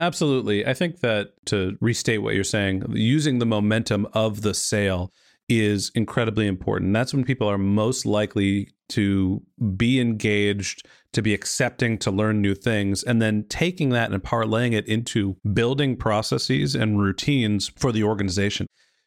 Absolutely. 0.00 0.66
I 0.66 0.74
think 0.74 0.98
that 1.00 1.30
to 1.46 1.78
restate 1.80 2.22
what 2.22 2.34
you're 2.34 2.42
saying, 2.42 2.84
using 2.90 3.38
the 3.38 3.46
momentum 3.46 4.08
of 4.12 4.42
the 4.42 4.52
sale 4.52 5.12
is 5.48 5.90
incredibly 5.94 6.46
important. 6.46 6.92
That's 6.92 7.12
when 7.12 7.24
people 7.24 7.48
are 7.48 7.58
most 7.58 8.06
likely 8.06 8.68
to 8.90 9.42
be 9.76 10.00
engaged, 10.00 10.86
to 11.12 11.22
be 11.22 11.34
accepting, 11.34 11.98
to 11.98 12.10
learn 12.10 12.40
new 12.40 12.54
things, 12.54 13.02
and 13.02 13.20
then 13.20 13.44
taking 13.48 13.90
that 13.90 14.12
and 14.12 14.22
parlaying 14.22 14.72
it 14.72 14.86
into 14.86 15.36
building 15.52 15.96
processes 15.96 16.74
and 16.74 17.00
routines 17.00 17.68
for 17.76 17.92
the 17.92 18.04
organization. 18.04 18.66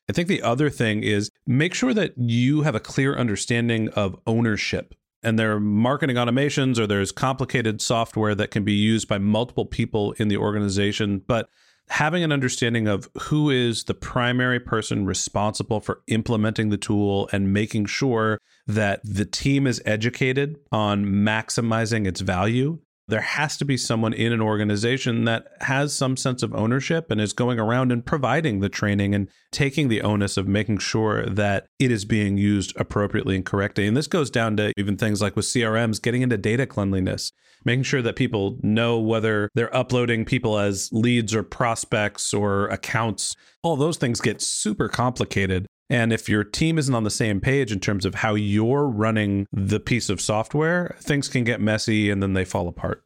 I 0.09 0.13
think 0.13 0.27
the 0.27 0.41
other 0.41 0.69
thing 0.69 1.03
is 1.03 1.29
make 1.47 1.73
sure 1.73 1.93
that 1.93 2.13
you 2.17 2.61
have 2.61 2.75
a 2.75 2.79
clear 2.79 3.15
understanding 3.15 3.89
of 3.89 4.15
ownership. 4.27 4.93
And 5.23 5.39
there 5.39 5.53
are 5.53 5.59
marketing 5.59 6.17
automations 6.17 6.77
or 6.77 6.85
there's 6.85 7.11
complicated 7.11 7.81
software 7.81 8.35
that 8.35 8.51
can 8.51 8.63
be 8.63 8.73
used 8.73 9.07
by 9.07 9.17
multiple 9.17 9.65
people 9.65 10.11
in 10.13 10.27
the 10.27 10.37
organization. 10.37 11.23
But 11.25 11.49
having 11.89 12.23
an 12.23 12.31
understanding 12.31 12.87
of 12.87 13.09
who 13.21 13.49
is 13.49 13.83
the 13.83 13.93
primary 13.93 14.59
person 14.59 15.05
responsible 15.05 15.79
for 15.79 16.01
implementing 16.07 16.69
the 16.69 16.77
tool 16.77 17.29
and 17.31 17.53
making 17.53 17.85
sure 17.85 18.39
that 18.67 19.01
the 19.03 19.25
team 19.25 19.67
is 19.67 19.81
educated 19.85 20.57
on 20.71 21.05
maximizing 21.05 22.07
its 22.07 22.21
value 22.21 22.79
there 23.07 23.21
has 23.21 23.55
to 23.57 23.65
be 23.65 23.77
someone 23.77 24.13
in 24.13 24.33
an 24.33 24.41
organization 24.41 25.25
that 25.25 25.47
has 25.61 25.93
some 25.93 26.17
sense 26.17 26.41
of 26.41 26.55
ownership 26.55 27.11
and 27.11 27.21
is 27.21 27.33
going 27.33 27.59
around 27.59 27.91
and 27.91 28.05
providing 28.05 28.59
the 28.59 28.69
training 28.69 29.13
and 29.13 29.29
taking 29.51 29.89
the 29.89 30.01
onus 30.01 30.37
of 30.37 30.47
making 30.47 30.79
sure 30.79 31.25
that 31.27 31.67
it 31.77 31.91
is 31.91 32.03
being 32.03 32.37
used 32.37 32.75
appropriately 32.77 33.35
and 33.35 33.45
correctly. 33.45 33.85
And 33.85 33.95
this 33.95 34.07
goes 34.07 34.31
down 34.31 34.57
to 34.57 34.73
even 34.77 34.97
things 34.97 35.21
like 35.21 35.35
with 35.35 35.45
CRMs, 35.45 36.01
getting 36.01 36.23
into 36.23 36.37
data 36.37 36.65
cleanliness, 36.65 37.31
making 37.63 37.83
sure 37.83 38.01
that 38.01 38.15
people 38.15 38.57
know 38.63 38.99
whether 38.99 39.49
they're 39.53 39.75
uploading 39.75 40.25
people 40.25 40.57
as 40.57 40.89
leads 40.91 41.35
or 41.35 41.43
prospects 41.43 42.33
or 42.33 42.67
accounts. 42.69 43.35
All 43.61 43.75
those 43.75 43.97
things 43.97 44.19
get 44.19 44.41
super 44.41 44.89
complicated. 44.89 45.67
And 45.89 46.11
if 46.11 46.27
your 46.27 46.43
team 46.43 46.77
isn't 46.77 46.95
on 46.95 47.03
the 47.03 47.11
same 47.11 47.39
page 47.39 47.71
in 47.71 47.79
terms 47.79 48.05
of 48.05 48.15
how 48.15 48.33
you're 48.33 48.87
running 48.87 49.47
the 49.51 49.79
piece 49.79 50.09
of 50.09 50.19
software, 50.19 50.95
things 50.99 51.27
can 51.27 51.43
get 51.43 51.61
messy 51.61 52.09
and 52.09 52.23
then 52.23 52.33
they 52.33 52.45
fall 52.45 52.67
apart. 52.67 53.03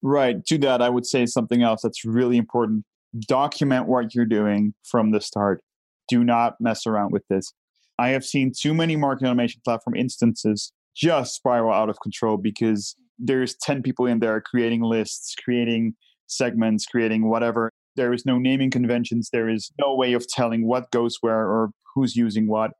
Right. 0.00 0.44
To 0.46 0.58
that, 0.58 0.80
I 0.82 0.88
would 0.88 1.06
say 1.06 1.26
something 1.26 1.62
else 1.62 1.82
that's 1.82 2.04
really 2.04 2.36
important. 2.36 2.84
Document 3.20 3.86
what 3.86 4.14
you're 4.14 4.24
doing 4.24 4.74
from 4.82 5.10
the 5.10 5.20
start. 5.20 5.62
Do 6.08 6.24
not 6.24 6.54
mess 6.60 6.86
around 6.86 7.12
with 7.12 7.22
this. 7.28 7.52
I 7.98 8.08
have 8.08 8.24
seen 8.24 8.52
too 8.58 8.74
many 8.74 8.96
marketing 8.96 9.28
automation 9.28 9.60
platform 9.64 9.94
instances 9.94 10.72
just 10.96 11.34
spiral 11.34 11.72
out 11.72 11.88
of 11.88 12.00
control 12.00 12.36
because 12.36 12.96
there's 13.18 13.54
10 13.56 13.82
people 13.82 14.06
in 14.06 14.18
there 14.18 14.40
creating 14.40 14.80
lists, 14.80 15.34
creating 15.42 15.94
segments, 16.26 16.86
creating 16.86 17.28
whatever. 17.28 17.70
There 17.96 18.12
is 18.12 18.24
no 18.24 18.38
naming 18.38 18.70
conventions. 18.70 19.30
There 19.32 19.48
is 19.48 19.70
no 19.78 19.94
way 19.94 20.12
of 20.12 20.26
telling 20.28 20.66
what 20.66 20.90
goes 20.90 21.18
where 21.20 21.46
or 21.46 21.70
who's 21.94 22.16
using 22.16 22.48
what. 22.48 22.72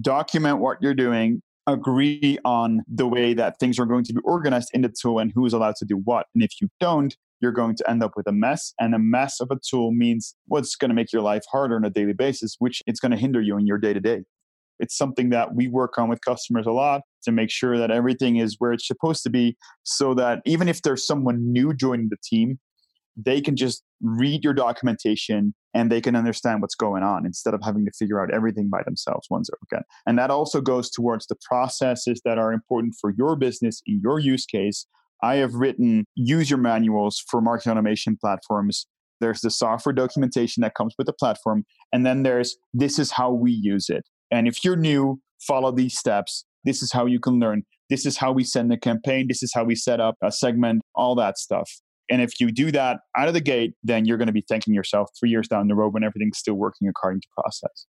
Document 0.00 0.58
what 0.58 0.78
you're 0.80 0.94
doing, 0.94 1.42
agree 1.66 2.38
on 2.44 2.82
the 2.88 3.06
way 3.06 3.34
that 3.34 3.58
things 3.58 3.78
are 3.78 3.86
going 3.86 4.04
to 4.04 4.12
be 4.12 4.20
organized 4.24 4.70
in 4.72 4.82
the 4.82 4.88
tool 4.88 5.18
and 5.18 5.32
who's 5.34 5.52
allowed 5.52 5.76
to 5.76 5.84
do 5.84 5.96
what. 5.96 6.26
And 6.34 6.44
if 6.44 6.60
you 6.60 6.68
don't, 6.78 7.16
you're 7.40 7.52
going 7.52 7.74
to 7.76 7.90
end 7.90 8.02
up 8.02 8.12
with 8.16 8.26
a 8.26 8.32
mess. 8.32 8.74
And 8.78 8.94
a 8.94 8.98
mess 8.98 9.40
of 9.40 9.48
a 9.50 9.58
tool 9.68 9.92
means 9.92 10.34
what's 10.46 10.76
going 10.76 10.90
to 10.90 10.94
make 10.94 11.12
your 11.12 11.22
life 11.22 11.42
harder 11.50 11.76
on 11.76 11.84
a 11.84 11.90
daily 11.90 12.12
basis, 12.12 12.56
which 12.58 12.82
it's 12.86 13.00
going 13.00 13.12
to 13.12 13.18
hinder 13.18 13.40
you 13.40 13.56
in 13.56 13.66
your 13.66 13.78
day 13.78 13.92
to 13.92 14.00
day. 14.00 14.22
It's 14.78 14.96
something 14.96 15.28
that 15.30 15.54
we 15.54 15.68
work 15.68 15.98
on 15.98 16.08
with 16.08 16.20
customers 16.22 16.66
a 16.66 16.72
lot 16.72 17.02
to 17.24 17.32
make 17.32 17.50
sure 17.50 17.76
that 17.76 17.90
everything 17.90 18.36
is 18.36 18.56
where 18.58 18.72
it's 18.72 18.86
supposed 18.86 19.22
to 19.24 19.30
be 19.30 19.56
so 19.82 20.14
that 20.14 20.40
even 20.46 20.68
if 20.68 20.82
there's 20.82 21.06
someone 21.06 21.52
new 21.52 21.74
joining 21.74 22.08
the 22.08 22.16
team, 22.24 22.58
they 23.16 23.40
can 23.40 23.56
just 23.56 23.82
read 24.00 24.42
your 24.44 24.54
documentation 24.54 25.54
and 25.74 25.90
they 25.90 26.00
can 26.00 26.16
understand 26.16 26.62
what's 26.62 26.74
going 26.74 27.02
on 27.02 27.26
instead 27.26 27.54
of 27.54 27.60
having 27.62 27.84
to 27.84 27.92
figure 27.98 28.22
out 28.22 28.32
everything 28.32 28.68
by 28.68 28.82
themselves 28.84 29.26
once 29.30 29.48
again. 29.70 29.82
And 30.06 30.18
that 30.18 30.30
also 30.30 30.60
goes 30.60 30.90
towards 30.90 31.26
the 31.26 31.36
processes 31.48 32.20
that 32.24 32.38
are 32.38 32.52
important 32.52 32.94
for 33.00 33.12
your 33.16 33.36
business 33.36 33.82
in 33.86 34.00
your 34.02 34.18
use 34.18 34.46
case. 34.46 34.86
I 35.22 35.36
have 35.36 35.54
written 35.54 36.04
user 36.14 36.56
manuals 36.56 37.22
for 37.30 37.40
marketing 37.40 37.72
automation 37.72 38.16
platforms. 38.20 38.86
There's 39.20 39.42
the 39.42 39.50
software 39.50 39.92
documentation 39.92 40.62
that 40.62 40.74
comes 40.74 40.94
with 40.96 41.06
the 41.06 41.12
platform. 41.12 41.64
And 41.92 42.06
then 42.06 42.22
there's 42.22 42.56
this 42.72 42.98
is 42.98 43.12
how 43.12 43.32
we 43.32 43.52
use 43.52 43.90
it. 43.90 44.04
And 44.30 44.48
if 44.48 44.64
you're 44.64 44.76
new, 44.76 45.20
follow 45.46 45.72
these 45.72 45.98
steps. 45.98 46.44
This 46.64 46.82
is 46.82 46.92
how 46.92 47.06
you 47.06 47.20
can 47.20 47.38
learn. 47.38 47.64
This 47.90 48.06
is 48.06 48.16
how 48.16 48.32
we 48.32 48.44
send 48.44 48.72
a 48.72 48.78
campaign. 48.78 49.26
This 49.28 49.42
is 49.42 49.52
how 49.54 49.64
we 49.64 49.74
set 49.74 50.00
up 50.00 50.14
a 50.22 50.30
segment, 50.30 50.82
all 50.94 51.14
that 51.16 51.38
stuff. 51.38 51.70
And 52.10 52.20
if 52.20 52.40
you 52.40 52.50
do 52.50 52.72
that 52.72 53.00
out 53.16 53.28
of 53.28 53.34
the 53.34 53.40
gate, 53.40 53.74
then 53.84 54.04
you're 54.04 54.18
going 54.18 54.26
to 54.26 54.32
be 54.32 54.44
thanking 54.48 54.74
yourself 54.74 55.10
three 55.18 55.30
years 55.30 55.48
down 55.48 55.68
the 55.68 55.74
road 55.74 55.94
when 55.94 56.02
everything's 56.02 56.38
still 56.38 56.54
working 56.54 56.88
according 56.88 57.20
to 57.20 57.28
process. 57.38 57.86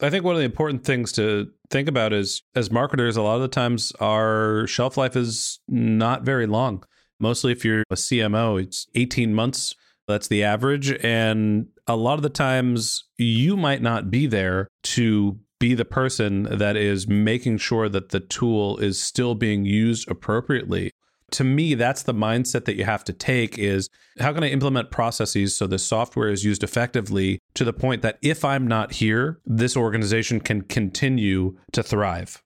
I 0.00 0.10
think 0.10 0.24
one 0.24 0.34
of 0.34 0.40
the 0.40 0.46
important 0.46 0.84
things 0.84 1.12
to 1.12 1.50
think 1.70 1.88
about 1.88 2.12
is 2.12 2.42
as 2.54 2.70
marketers, 2.70 3.16
a 3.16 3.22
lot 3.22 3.36
of 3.36 3.42
the 3.42 3.48
times 3.48 3.92
our 4.00 4.66
shelf 4.66 4.96
life 4.96 5.14
is 5.14 5.60
not 5.68 6.22
very 6.22 6.46
long. 6.46 6.84
Mostly 7.20 7.52
if 7.52 7.64
you're 7.64 7.84
a 7.90 7.94
CMO, 7.94 8.60
it's 8.60 8.86
18 8.94 9.34
months. 9.34 9.74
That's 10.08 10.28
the 10.28 10.42
average. 10.42 10.92
And 11.04 11.68
a 11.86 11.96
lot 11.96 12.14
of 12.14 12.22
the 12.22 12.28
times 12.28 13.04
you 13.18 13.56
might 13.56 13.82
not 13.82 14.10
be 14.10 14.26
there 14.26 14.68
to 14.82 15.38
be 15.60 15.74
the 15.74 15.84
person 15.84 16.42
that 16.44 16.76
is 16.76 17.06
making 17.06 17.58
sure 17.58 17.88
that 17.88 18.10
the 18.10 18.20
tool 18.20 18.76
is 18.78 19.00
still 19.00 19.34
being 19.34 19.64
used 19.64 20.10
appropriately 20.10 20.90
to 21.30 21.44
me 21.44 21.74
that's 21.74 22.02
the 22.02 22.14
mindset 22.14 22.64
that 22.64 22.76
you 22.76 22.84
have 22.84 23.04
to 23.04 23.12
take 23.12 23.58
is 23.58 23.88
how 24.18 24.32
can 24.32 24.44
i 24.44 24.48
implement 24.48 24.90
processes 24.90 25.56
so 25.56 25.66
the 25.66 25.78
software 25.78 26.28
is 26.28 26.44
used 26.44 26.62
effectively 26.62 27.38
to 27.54 27.64
the 27.64 27.72
point 27.72 28.02
that 28.02 28.18
if 28.22 28.44
i'm 28.44 28.66
not 28.66 28.92
here 28.92 29.40
this 29.46 29.76
organization 29.76 30.40
can 30.40 30.62
continue 30.62 31.56
to 31.72 31.82
thrive 31.82 32.42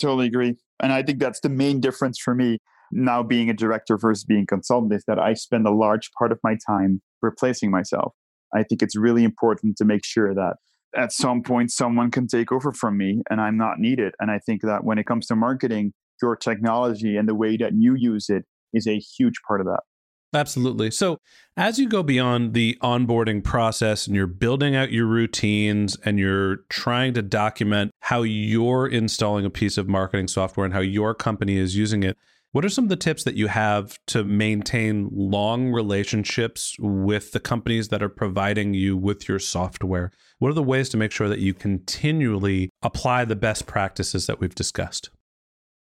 totally 0.00 0.26
agree 0.26 0.56
and 0.80 0.92
i 0.92 1.02
think 1.02 1.18
that's 1.18 1.40
the 1.40 1.48
main 1.48 1.80
difference 1.80 2.18
for 2.18 2.34
me 2.34 2.58
now 2.92 3.22
being 3.22 3.48
a 3.48 3.54
director 3.54 3.96
versus 3.96 4.24
being 4.24 4.46
consultant 4.46 4.92
is 4.92 5.04
that 5.06 5.18
I 5.18 5.34
spend 5.34 5.66
a 5.66 5.72
large 5.72 6.10
part 6.18 6.32
of 6.32 6.38
my 6.42 6.56
time 6.66 7.00
replacing 7.22 7.70
myself. 7.70 8.14
I 8.54 8.64
think 8.64 8.82
it's 8.82 8.96
really 8.96 9.24
important 9.24 9.76
to 9.76 9.84
make 9.84 10.04
sure 10.04 10.34
that 10.34 10.54
at 10.96 11.12
some 11.12 11.42
point 11.42 11.70
someone 11.70 12.10
can 12.10 12.26
take 12.26 12.50
over 12.50 12.72
from 12.72 12.96
me 12.96 13.22
and 13.30 13.40
I'm 13.40 13.56
not 13.56 13.78
needed. 13.78 14.14
And 14.18 14.30
I 14.30 14.40
think 14.44 14.62
that 14.62 14.82
when 14.82 14.98
it 14.98 15.06
comes 15.06 15.26
to 15.26 15.36
marketing, 15.36 15.92
your 16.22 16.36
technology 16.36 17.16
and 17.16 17.28
the 17.28 17.34
way 17.34 17.56
that 17.56 17.72
you 17.74 17.94
use 17.94 18.28
it 18.28 18.44
is 18.72 18.86
a 18.86 18.98
huge 18.98 19.40
part 19.46 19.60
of 19.60 19.66
that. 19.66 19.80
Absolutely. 20.32 20.92
So, 20.92 21.18
as 21.56 21.78
you 21.78 21.88
go 21.88 22.04
beyond 22.04 22.54
the 22.54 22.78
onboarding 22.82 23.42
process 23.42 24.06
and 24.06 24.14
you're 24.14 24.28
building 24.28 24.76
out 24.76 24.92
your 24.92 25.06
routines 25.06 25.96
and 26.04 26.18
you're 26.20 26.58
trying 26.68 27.14
to 27.14 27.22
document 27.22 27.90
how 28.00 28.22
you're 28.22 28.86
installing 28.86 29.44
a 29.44 29.50
piece 29.50 29.76
of 29.76 29.88
marketing 29.88 30.28
software 30.28 30.64
and 30.64 30.72
how 30.72 30.80
your 30.80 31.14
company 31.14 31.56
is 31.56 31.76
using 31.76 32.04
it, 32.04 32.16
what 32.52 32.64
are 32.64 32.68
some 32.68 32.84
of 32.84 32.90
the 32.90 32.96
tips 32.96 33.24
that 33.24 33.34
you 33.34 33.48
have 33.48 33.98
to 34.08 34.24
maintain 34.24 35.08
long 35.12 35.70
relationships 35.70 36.76
with 36.78 37.32
the 37.32 37.40
companies 37.40 37.88
that 37.88 38.02
are 38.02 38.08
providing 38.08 38.74
you 38.74 38.96
with 38.96 39.28
your 39.28 39.38
software? 39.38 40.10
What 40.38 40.50
are 40.50 40.54
the 40.54 40.62
ways 40.62 40.88
to 40.90 40.96
make 40.96 41.12
sure 41.12 41.28
that 41.28 41.38
you 41.40 41.54
continually 41.54 42.70
apply 42.82 43.24
the 43.24 43.36
best 43.36 43.66
practices 43.66 44.26
that 44.26 44.40
we've 44.40 44.54
discussed? 44.54 45.10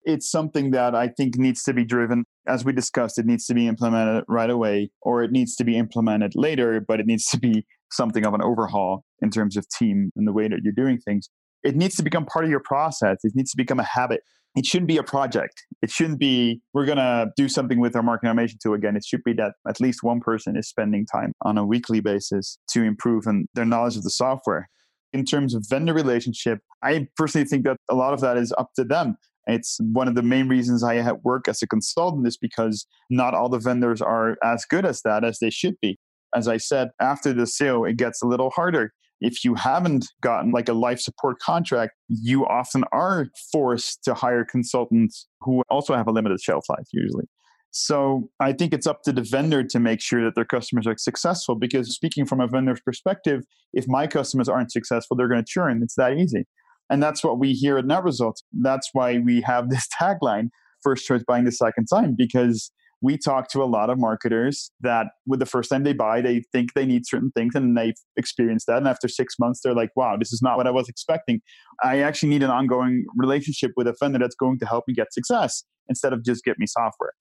It's 0.05 0.31
something 0.31 0.71
that 0.73 0.95
I 0.95 1.09
think 1.09 1.37
needs 1.37 1.63
to 1.65 1.73
be 1.73 1.85
driven. 1.85 2.25
As 2.47 2.65
we 2.65 2.73
discussed, 2.73 3.19
it 3.19 3.27
needs 3.27 3.47
to 3.47 3.55
be 3.55 3.67
implemented 3.67 4.25
right 4.29 4.51
away, 4.51 4.91
or 5.03 5.23
it 5.23 5.33
needs 5.33 5.57
to 5.57 5.65
be 5.65 5.77
implemented 5.77 6.33
later, 6.35 6.81
but 6.87 7.01
it 7.01 7.07
needs 7.07 7.27
to 7.27 7.39
be 7.39 7.67
something 7.91 8.25
of 8.25 8.35
an 8.35 8.43
overhaul 8.43 9.05
in 9.23 9.31
terms 9.31 9.57
of 9.57 9.69
team 9.69 10.11
and 10.17 10.27
the 10.27 10.33
way 10.33 10.49
that 10.49 10.61
you're 10.63 10.73
doing 10.73 10.99
things. 10.99 11.29
It 11.63 11.77
needs 11.77 11.97
to 11.97 12.03
become 12.03 12.27
part 12.27 12.45
of 12.45 12.51
your 12.51 12.63
process. 12.65 13.19
It 13.25 13.33
needs 13.35 13.51
to 13.51 13.57
become 13.57 13.81
a 13.81 13.85
habit. 13.85 14.21
It 14.57 14.65
shouldn't 14.65 14.89
be 14.89 14.97
a 14.97 15.03
project. 15.03 15.65
It 15.83 15.91
shouldn't 15.91 16.19
be, 16.19 16.61
we're 16.73 16.87
going 16.87 16.99
to 16.99 17.31
do 17.37 17.49
something 17.49 17.81
with 17.81 17.95
our 17.95 18.03
marketing 18.03 18.31
automation 18.31 18.59
tool 18.63 18.75
again. 18.75 18.97
It 18.97 19.05
should 19.05 19.23
be 19.25 19.33
that 19.35 19.53
at 19.69 19.81
least 19.81 20.03
one 20.03 20.21
person 20.21 20.57
is 20.57 20.69
spending 20.69 21.07
time 21.07 21.33
on 21.43 21.59
a 21.59 21.67
weekly 21.67 22.01
basis 22.01 22.59
to 22.71 22.83
improve 22.83 23.27
and 23.27 23.47
their 23.55 23.65
knowledge 23.65 23.97
of 23.97 24.05
the 24.05 24.11
software 24.11 24.69
in 25.13 25.25
terms 25.25 25.55
of 25.55 25.65
vendor 25.69 25.95
relationship, 25.95 26.61
I 26.83 27.09
personally 27.17 27.47
think 27.47 27.65
that 27.65 27.77
a 27.89 27.95
lot 27.95 28.13
of 28.13 28.21
that 28.21 28.37
is 28.37 28.53
up 28.59 28.71
to 28.77 28.85
them. 28.85 29.17
It's 29.49 29.79
one 29.81 30.09
of 30.09 30.15
the 30.15 30.23
main 30.23 30.49
reasons 30.49 30.85
I 30.85 31.11
work 31.25 31.49
as 31.49 31.63
a 31.63 31.67
consultant 31.67 32.27
is 32.27 32.37
because 32.37 32.87
not 33.09 33.35
all 33.35 33.49
the 33.49 33.59
vendors 33.59 34.03
are 34.03 34.37
as 34.45 34.65
good 34.67 34.85
as 34.85 35.03
that 35.03 35.25
as 35.25 35.39
they 35.39 35.51
should 35.51 35.75
be. 35.81 35.99
As 36.35 36.47
I 36.47 36.59
said, 36.59 36.91
after 37.01 37.33
the 37.33 37.47
sale, 37.47 37.85
it 37.85 37.97
gets 37.97 38.23
a 38.23 38.27
little 38.27 38.51
harder. 38.51 38.93
If 39.21 39.45
you 39.45 39.55
haven't 39.55 40.07
gotten 40.21 40.53
like 40.53 40.69
a 40.69 40.75
life 40.75 41.01
support 41.01 41.39
contract, 41.41 41.95
you 42.09 42.47
often 42.47 42.85
are 42.93 43.29
forced 43.51 44.05
to 44.05 44.15
hire 44.15 44.45
consultants 44.45 45.27
who 45.41 45.63
also 45.71 45.95
have 45.97 46.07
a 46.07 46.13
limited 46.13 46.41
shelf 46.41 46.67
life 46.69 46.87
usually. 46.93 47.25
So 47.71 48.31
I 48.41 48.53
think 48.53 48.73
it's 48.73 48.87
up 48.87 49.03
to 49.05 49.13
the 49.13 49.23
vendor 49.23 49.63
to 49.63 49.81
make 49.81 50.01
sure 50.01 50.25
that 50.25 50.35
their 50.35 50.45
customers 50.45 50.87
are 50.87 50.97
successful 50.97 51.55
because 51.55 51.95
speaking 51.95 52.27
from 52.27 52.41
a 52.41 52.47
vendor's 52.47 52.81
perspective, 52.81 53.45
if 53.73 53.87
my 53.89 54.07
customers 54.07 54.49
aren't 54.49 54.73
successful, 54.73 55.17
they're 55.17 55.29
going 55.29 55.45
to 55.45 55.51
churn. 55.51 55.83
It's 55.83 55.95
that 55.97 56.17
easy. 56.17 56.47
And 56.91 57.03
that's 57.03 57.23
what 57.23 57.39
we 57.39 57.53
hear 57.53 57.79
at 57.79 57.85
NetResults. 57.85 58.43
That's 58.53 58.89
why 58.93 59.19
we 59.19 59.43
have 59.43 59.71
this 59.71 59.87
tagline, 60.01 60.49
first 60.83 61.07
choice 61.07 61.23
buying 61.27 61.45
the 61.45 61.53
second 61.53 61.87
time, 61.87 62.15
because 62.17 62.71
we 63.01 63.17
talk 63.17 63.49
to 63.49 63.63
a 63.63 63.65
lot 63.65 63.91
of 63.91 63.99
marketers 63.99 64.73
that 64.81 65.07
with 65.27 65.39
the 65.39 65.47
first 65.47 65.71
time 65.71 65.85
they 65.85 65.93
buy, 65.93 66.21
they 66.21 66.43
think 66.53 66.75
they 66.75 66.85
need 66.85 67.07
certain 67.07 67.31
things 67.31 67.55
and 67.55 67.77
they've 67.77 67.95
experienced 68.17 68.67
that. 68.67 68.79
And 68.79 68.89
after 68.89 69.07
six 69.07 69.37
months, 69.39 69.61
they're 69.63 69.75
like, 69.75 69.91
wow, 69.95 70.17
this 70.19 70.33
is 70.33 70.43
not 70.43 70.57
what 70.57 70.67
I 70.67 70.73
was 70.73 70.89
expecting. 70.89 71.41
I 71.83 72.01
actually 72.01 72.31
need 72.31 72.43
an 72.43 72.51
ongoing 72.51 73.05
relationship 73.17 73.71
with 73.77 73.87
a 73.87 73.95
vendor 74.01 74.19
that's 74.19 74.35
going 74.35 74.59
to 74.59 74.67
help 74.67 74.85
me 74.89 74.95
get 74.95 75.13
success 75.13 75.63
instead 75.89 76.13
of 76.13 76.25
just 76.25 76.45
get 76.45 76.59
me 76.59 76.67
software 76.67 77.13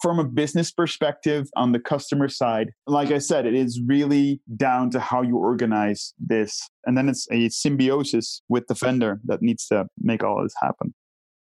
from 0.00 0.18
a 0.18 0.24
business 0.24 0.70
perspective 0.70 1.48
on 1.56 1.72
the 1.72 1.78
customer 1.78 2.28
side, 2.28 2.70
like 2.86 3.10
I 3.10 3.18
said, 3.18 3.46
it 3.46 3.54
is 3.54 3.80
really 3.86 4.40
down 4.56 4.90
to 4.90 5.00
how 5.00 5.22
you 5.22 5.36
organize 5.36 6.14
this. 6.18 6.68
And 6.86 6.96
then 6.96 7.08
it's 7.08 7.26
a 7.30 7.48
symbiosis 7.50 8.42
with 8.48 8.66
the 8.66 8.74
vendor 8.74 9.20
that 9.24 9.42
needs 9.42 9.66
to 9.66 9.86
make 10.00 10.24
all 10.24 10.42
this 10.42 10.54
happen. 10.60 10.94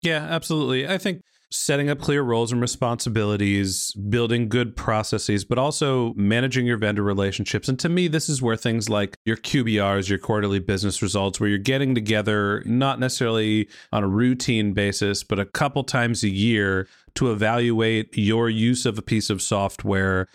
Yeah, 0.01 0.25
absolutely. 0.29 0.87
I 0.87 0.97
think 0.97 1.21
setting 1.49 1.89
up 1.89 1.99
clear 1.99 2.21
roles 2.21 2.51
and 2.51 2.61
responsibilities, 2.61 3.93
building 3.93 4.49
good 4.49 4.75
processes, 4.75 5.45
but 5.45 5.57
also 5.57 6.13
managing 6.15 6.65
your 6.65 6.77
vendor 6.77 7.03
relationships. 7.03 7.69
And 7.69 7.79
to 7.79 7.89
me, 7.89 8.07
this 8.07 8.27
is 8.27 8.41
where 8.41 8.57
things 8.57 8.89
like 8.89 9.17
your 9.25 9.37
QBRs, 9.37 10.09
your 10.09 10.19
quarterly 10.19 10.59
business 10.59 11.01
results, 11.01 11.39
where 11.39 11.49
you're 11.49 11.57
getting 11.57 11.95
together, 11.95 12.63
not 12.65 12.99
necessarily 12.99 13.69
on 13.91 14.03
a 14.03 14.07
routine 14.07 14.73
basis, 14.73 15.23
but 15.23 15.39
a 15.39 15.45
couple 15.45 15.83
times 15.83 16.23
a 16.23 16.29
year 16.29 16.87
to 17.15 17.31
evaluate 17.31 18.17
your 18.17 18.49
use 18.49 18.85
of 18.85 18.97
a 18.97 19.01
piece 19.01 19.29
of 19.29 19.41
software 19.41 20.27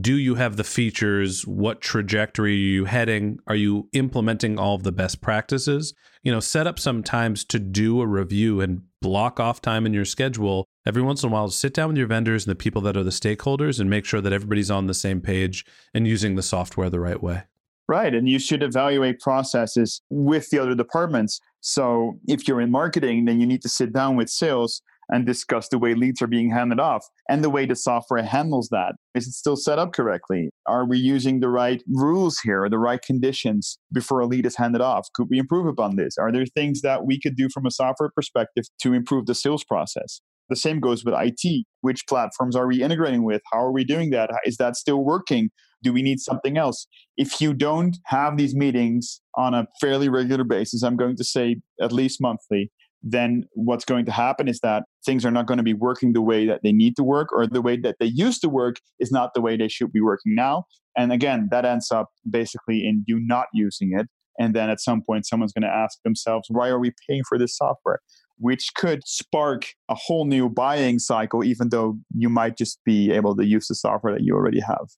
do 0.00 0.16
you 0.16 0.36
have 0.36 0.56
the 0.56 0.64
features? 0.64 1.46
What 1.46 1.80
trajectory 1.80 2.52
are 2.52 2.54
you 2.54 2.84
heading? 2.84 3.38
Are 3.46 3.54
you 3.54 3.88
implementing 3.92 4.58
all 4.58 4.74
of 4.74 4.82
the 4.82 4.92
best 4.92 5.20
practices? 5.20 5.94
You 6.22 6.32
know 6.32 6.40
set 6.40 6.66
up 6.66 6.78
some 6.78 7.02
times 7.02 7.44
to 7.46 7.58
do 7.58 8.00
a 8.00 8.06
review 8.06 8.60
and 8.60 8.82
block 9.00 9.40
off 9.40 9.62
time 9.62 9.86
in 9.86 9.94
your 9.94 10.04
schedule. 10.04 10.66
Every 10.86 11.02
once 11.02 11.22
in 11.22 11.30
a 11.30 11.32
while 11.32 11.48
sit 11.48 11.74
down 11.74 11.88
with 11.88 11.96
your 11.96 12.06
vendors 12.06 12.44
and 12.46 12.50
the 12.50 12.56
people 12.56 12.82
that 12.82 12.96
are 12.96 13.04
the 13.04 13.10
stakeholders 13.10 13.80
and 13.80 13.88
make 13.88 14.04
sure 14.04 14.20
that 14.20 14.32
everybody's 14.32 14.70
on 14.70 14.86
the 14.86 14.94
same 14.94 15.20
page 15.20 15.64
and 15.94 16.06
using 16.06 16.34
the 16.34 16.42
software 16.42 16.90
the 16.90 17.00
right 17.00 17.22
way. 17.22 17.44
Right 17.88 18.14
and 18.14 18.28
you 18.28 18.38
should 18.38 18.62
evaluate 18.62 19.18
processes 19.20 20.02
with 20.10 20.50
the 20.50 20.58
other 20.58 20.74
departments. 20.74 21.40
So 21.60 22.18
if 22.28 22.46
you're 22.46 22.60
in 22.60 22.70
marketing 22.70 23.24
then 23.24 23.40
you 23.40 23.46
need 23.46 23.62
to 23.62 23.68
sit 23.68 23.92
down 23.92 24.16
with 24.16 24.28
sales 24.28 24.82
and 25.10 25.26
discuss 25.26 25.68
the 25.68 25.78
way 25.78 25.94
leads 25.94 26.22
are 26.22 26.26
being 26.26 26.50
handed 26.50 26.80
off 26.80 27.06
and 27.28 27.42
the 27.42 27.50
way 27.50 27.66
the 27.66 27.76
software 27.76 28.22
handles 28.22 28.68
that. 28.70 28.94
Is 29.14 29.26
it 29.26 29.32
still 29.32 29.56
set 29.56 29.78
up 29.78 29.92
correctly? 29.92 30.50
Are 30.66 30.86
we 30.86 30.98
using 30.98 31.40
the 31.40 31.48
right 31.48 31.82
rules 31.88 32.38
here, 32.40 32.68
the 32.68 32.78
right 32.78 33.02
conditions 33.02 33.78
before 33.92 34.20
a 34.20 34.26
lead 34.26 34.46
is 34.46 34.56
handed 34.56 34.80
off? 34.80 35.08
Could 35.14 35.28
we 35.30 35.38
improve 35.38 35.66
upon 35.66 35.96
this? 35.96 36.16
Are 36.18 36.32
there 36.32 36.46
things 36.46 36.80
that 36.82 37.04
we 37.04 37.20
could 37.20 37.36
do 37.36 37.48
from 37.52 37.66
a 37.66 37.70
software 37.70 38.10
perspective 38.14 38.64
to 38.82 38.92
improve 38.92 39.26
the 39.26 39.34
sales 39.34 39.64
process? 39.64 40.20
The 40.48 40.56
same 40.56 40.80
goes 40.80 41.04
with 41.04 41.14
IT. 41.16 41.64
Which 41.80 42.06
platforms 42.08 42.56
are 42.56 42.66
we 42.66 42.82
integrating 42.82 43.22
with? 43.22 43.40
How 43.52 43.60
are 43.60 43.72
we 43.72 43.84
doing 43.84 44.10
that? 44.10 44.30
Is 44.44 44.56
that 44.56 44.76
still 44.76 45.04
working? 45.04 45.50
Do 45.82 45.92
we 45.92 46.02
need 46.02 46.20
something 46.20 46.58
else? 46.58 46.86
If 47.16 47.40
you 47.40 47.54
don't 47.54 47.96
have 48.06 48.36
these 48.36 48.54
meetings 48.54 49.20
on 49.36 49.54
a 49.54 49.66
fairly 49.80 50.08
regular 50.08 50.44
basis, 50.44 50.82
I'm 50.82 50.96
going 50.96 51.16
to 51.16 51.24
say 51.24 51.56
at 51.80 51.92
least 51.92 52.20
monthly, 52.20 52.70
then 53.02 53.44
what's 53.54 53.84
going 53.84 54.04
to 54.04 54.12
happen 54.12 54.48
is 54.48 54.60
that 54.60 54.84
things 55.04 55.24
are 55.24 55.30
not 55.30 55.46
going 55.46 55.58
to 55.58 55.64
be 55.64 55.74
working 55.74 56.12
the 56.12 56.22
way 56.22 56.46
that 56.46 56.60
they 56.62 56.72
need 56.72 56.96
to 56.96 57.02
work 57.02 57.32
or 57.32 57.46
the 57.46 57.62
way 57.62 57.76
that 57.78 57.96
they 57.98 58.06
used 58.06 58.42
to 58.42 58.48
work 58.48 58.76
is 58.98 59.10
not 59.10 59.32
the 59.34 59.40
way 59.40 59.56
they 59.56 59.68
should 59.68 59.92
be 59.92 60.00
working 60.00 60.34
now. 60.34 60.64
And 60.96 61.12
again 61.12 61.48
that 61.50 61.64
ends 61.64 61.90
up 61.90 62.08
basically 62.28 62.86
in 62.86 63.04
you 63.06 63.18
not 63.20 63.46
using 63.54 63.92
it. 63.98 64.06
And 64.38 64.54
then 64.54 64.70
at 64.70 64.80
some 64.80 65.02
point 65.02 65.26
someone's 65.26 65.52
going 65.52 65.62
to 65.62 65.74
ask 65.74 65.98
themselves 66.02 66.48
why 66.50 66.68
are 66.68 66.78
we 66.78 66.92
paying 67.08 67.22
for 67.28 67.38
this 67.38 67.56
software? 67.56 68.00
Which 68.36 68.72
could 68.74 69.00
spark 69.06 69.66
a 69.88 69.94
whole 69.94 70.26
new 70.26 70.48
buying 70.48 70.98
cycle 70.98 71.42
even 71.42 71.70
though 71.70 71.98
you 72.14 72.28
might 72.28 72.56
just 72.56 72.80
be 72.84 73.10
able 73.12 73.34
to 73.36 73.46
use 73.46 73.68
the 73.68 73.74
software 73.74 74.12
that 74.12 74.22
you 74.22 74.34
already 74.34 74.60
have. 74.60 74.88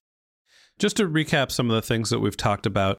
Just 0.79 0.97
to 0.97 1.07
recap 1.07 1.51
some 1.51 1.69
of 1.69 1.75
the 1.75 1.81
things 1.81 2.09
that 2.09 2.19
we've 2.19 2.37
talked 2.37 2.65
about 2.65 2.97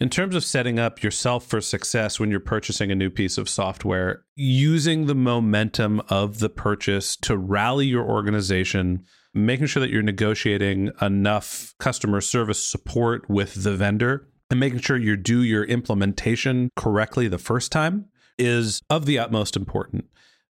in 0.00 0.08
terms 0.08 0.34
of 0.34 0.44
setting 0.44 0.78
up 0.78 1.02
yourself 1.02 1.46
for 1.46 1.60
success 1.60 2.18
when 2.18 2.30
you're 2.30 2.40
purchasing 2.40 2.90
a 2.90 2.96
new 2.96 3.10
piece 3.10 3.38
of 3.38 3.48
software, 3.48 4.24
using 4.34 5.06
the 5.06 5.14
momentum 5.14 6.00
of 6.08 6.40
the 6.40 6.48
purchase 6.48 7.16
to 7.16 7.36
rally 7.36 7.86
your 7.86 8.04
organization, 8.04 9.04
making 9.32 9.66
sure 9.66 9.80
that 9.80 9.90
you're 9.90 10.02
negotiating 10.02 10.90
enough 11.00 11.74
customer 11.78 12.20
service 12.20 12.64
support 12.64 13.28
with 13.30 13.62
the 13.62 13.76
vendor, 13.76 14.28
and 14.50 14.60
making 14.60 14.80
sure 14.80 14.96
you 14.96 15.16
do 15.16 15.42
your 15.42 15.64
implementation 15.64 16.70
correctly 16.76 17.28
the 17.28 17.38
first 17.38 17.72
time 17.72 18.06
is 18.36 18.82
of 18.90 19.06
the 19.06 19.18
utmost 19.18 19.56
importance 19.56 20.06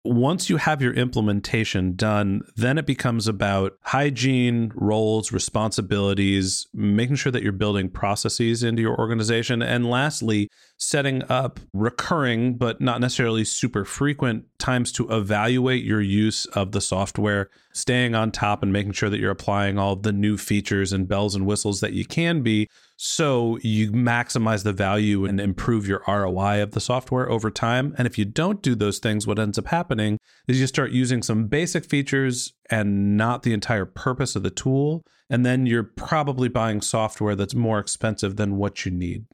once 0.03 0.49
you 0.49 0.57
have 0.57 0.81
your 0.81 0.95
implementation 0.95 1.95
done, 1.95 2.43
then 2.57 2.79
it 2.79 2.87
becomes 2.87 3.29
about 3.29 3.77
hygiene, 3.83 4.73
roles, 4.75 5.31
responsibilities, 5.31 6.67
making 6.73 7.17
sure 7.17 7.31
that 7.31 7.43
you're 7.43 7.53
building 7.53 7.91
processes 7.91 8.63
into 8.63 8.81
your 8.81 8.99
organization. 8.99 9.61
And 9.61 9.91
lastly, 9.91 10.49
setting 10.79 11.23
up 11.29 11.61
recurring, 11.75 12.57
but 12.57 12.81
not 12.81 13.01
necessarily 13.01 13.45
super 13.45 13.85
frequent 13.85 14.47
times 14.59 14.91
to 14.93 15.09
evaluate 15.11 15.85
your 15.85 16.01
use 16.01 16.47
of 16.47 16.73
the 16.73 16.81
software, 16.81 17.51
staying 17.73 18.15
on 18.15 18.31
top 18.31 18.63
and 18.63 18.73
making 18.73 18.93
sure 18.93 19.11
that 19.11 19.21
you're 19.21 19.31
applying 19.31 19.79
all 19.79 19.97
the 19.97 20.13
new 20.13 20.39
features 20.39 20.95
and 20.95 21.09
bells 21.09 21.35
and 21.35 21.47
whistles 21.47 21.81
that 21.81 21.93
you 21.93 22.07
can 22.07 22.43
be 22.43 22.69
so 23.03 23.59
you 23.63 23.91
maximize 23.93 24.63
the 24.63 24.75
value 24.75 25.25
and 25.25 25.41
improve 25.41 25.89
your 25.89 26.03
ROI 26.07 26.63
of 26.63 26.73
the 26.73 26.83
software 26.83 27.31
over 27.31 27.51
time. 27.51 27.95
And 27.97 28.07
if 28.07 28.19
you 28.19 28.27
don't 28.27 28.61
do 28.61 28.75
those 28.75 28.99
things, 28.99 29.27
what 29.27 29.39
ends 29.39 29.59
up 29.59 29.69
happening 29.69 30.19
is 30.47 30.61
you 30.61 30.67
start 30.67 30.91
using 30.91 31.23
some 31.23 31.47
basic 31.47 31.87
features 31.87 32.53
and 32.69 33.17
not 33.17 33.43
the 33.43 33.55
entire 33.55 33.87
purpose 33.87 34.37
of 34.37 34.43
the 34.43 34.51
tool. 34.51 35.03
And 35.31 35.47
then 35.47 35.65
you're 35.65 35.83
probably 35.83 36.51
buying 36.51 36.83
software 36.83 37.35
that's 37.35 37.55
more 37.55 37.79
expensive 37.79 38.37
than 38.37 38.59
what 38.59 38.85
you 38.85 38.91
need. 38.91 39.25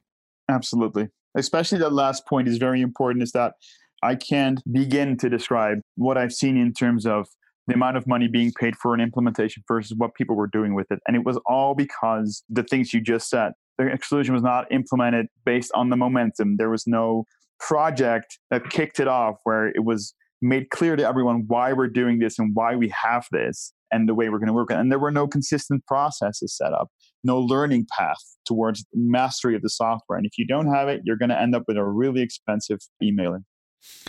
Absolutely. 0.47 1.09
Especially 1.35 1.79
that 1.79 1.91
last 1.91 2.25
point 2.25 2.47
is 2.47 2.59
very 2.59 2.79
important 2.79 3.21
is 3.21 3.33
that 3.33 3.55
I 4.01 4.15
can't 4.15 4.61
begin 4.71 5.17
to 5.17 5.29
describe 5.29 5.79
what 5.95 6.17
I've 6.17 6.31
seen 6.31 6.55
in 6.55 6.71
terms 6.71 7.05
of 7.05 7.27
the 7.67 7.73
amount 7.73 7.97
of 7.97 8.07
money 8.07 8.27
being 8.27 8.51
paid 8.59 8.75
for 8.75 8.93
an 8.93 9.01
implementation 9.01 9.63
versus 9.67 9.93
what 9.97 10.15
people 10.15 10.35
were 10.35 10.47
doing 10.47 10.73
with 10.73 10.87
it. 10.89 10.99
And 11.07 11.15
it 11.15 11.25
was 11.25 11.37
all 11.45 11.75
because 11.75 12.43
the 12.49 12.63
things 12.63 12.93
you 12.93 13.01
just 13.01 13.29
said. 13.29 13.51
The 13.77 13.95
solution 14.03 14.33
was 14.33 14.41
not 14.43 14.71
implemented 14.71 15.27
based 15.45 15.71
on 15.75 15.89
the 15.89 15.97
momentum. 15.97 16.55
There 16.57 16.69
was 16.69 16.87
no 16.87 17.25
project 17.59 18.39
that 18.49 18.69
kicked 18.69 18.99
it 18.99 19.07
off 19.07 19.35
where 19.43 19.67
it 19.67 19.83
was 19.83 20.13
made 20.41 20.69
clear 20.69 20.95
to 20.95 21.07
everyone 21.07 21.43
why 21.47 21.73
we're 21.73 21.87
doing 21.87 22.19
this 22.19 22.39
and 22.39 22.51
why 22.55 22.75
we 22.75 22.91
have 23.03 23.25
this 23.31 23.73
and 23.91 24.07
the 24.07 24.15
way 24.15 24.29
we're 24.29 24.39
going 24.39 24.47
to 24.47 24.53
work. 24.53 24.71
And 24.71 24.91
there 24.91 24.99
were 24.99 25.11
no 25.11 25.27
consistent 25.27 25.85
processes 25.85 26.55
set 26.55 26.73
up, 26.73 26.89
no 27.23 27.39
learning 27.39 27.87
path 27.97 28.17
towards 28.45 28.85
mastery 28.93 29.55
of 29.55 29.61
the 29.61 29.69
software. 29.69 30.17
And 30.17 30.25
if 30.25 30.37
you 30.37 30.45
don't 30.47 30.73
have 30.73 30.87
it, 30.87 31.01
you're 31.03 31.17
going 31.17 31.29
to 31.29 31.39
end 31.39 31.55
up 31.55 31.63
with 31.67 31.77
a 31.77 31.85
really 31.85 32.21
expensive 32.21 32.79
emailing. 33.01 33.45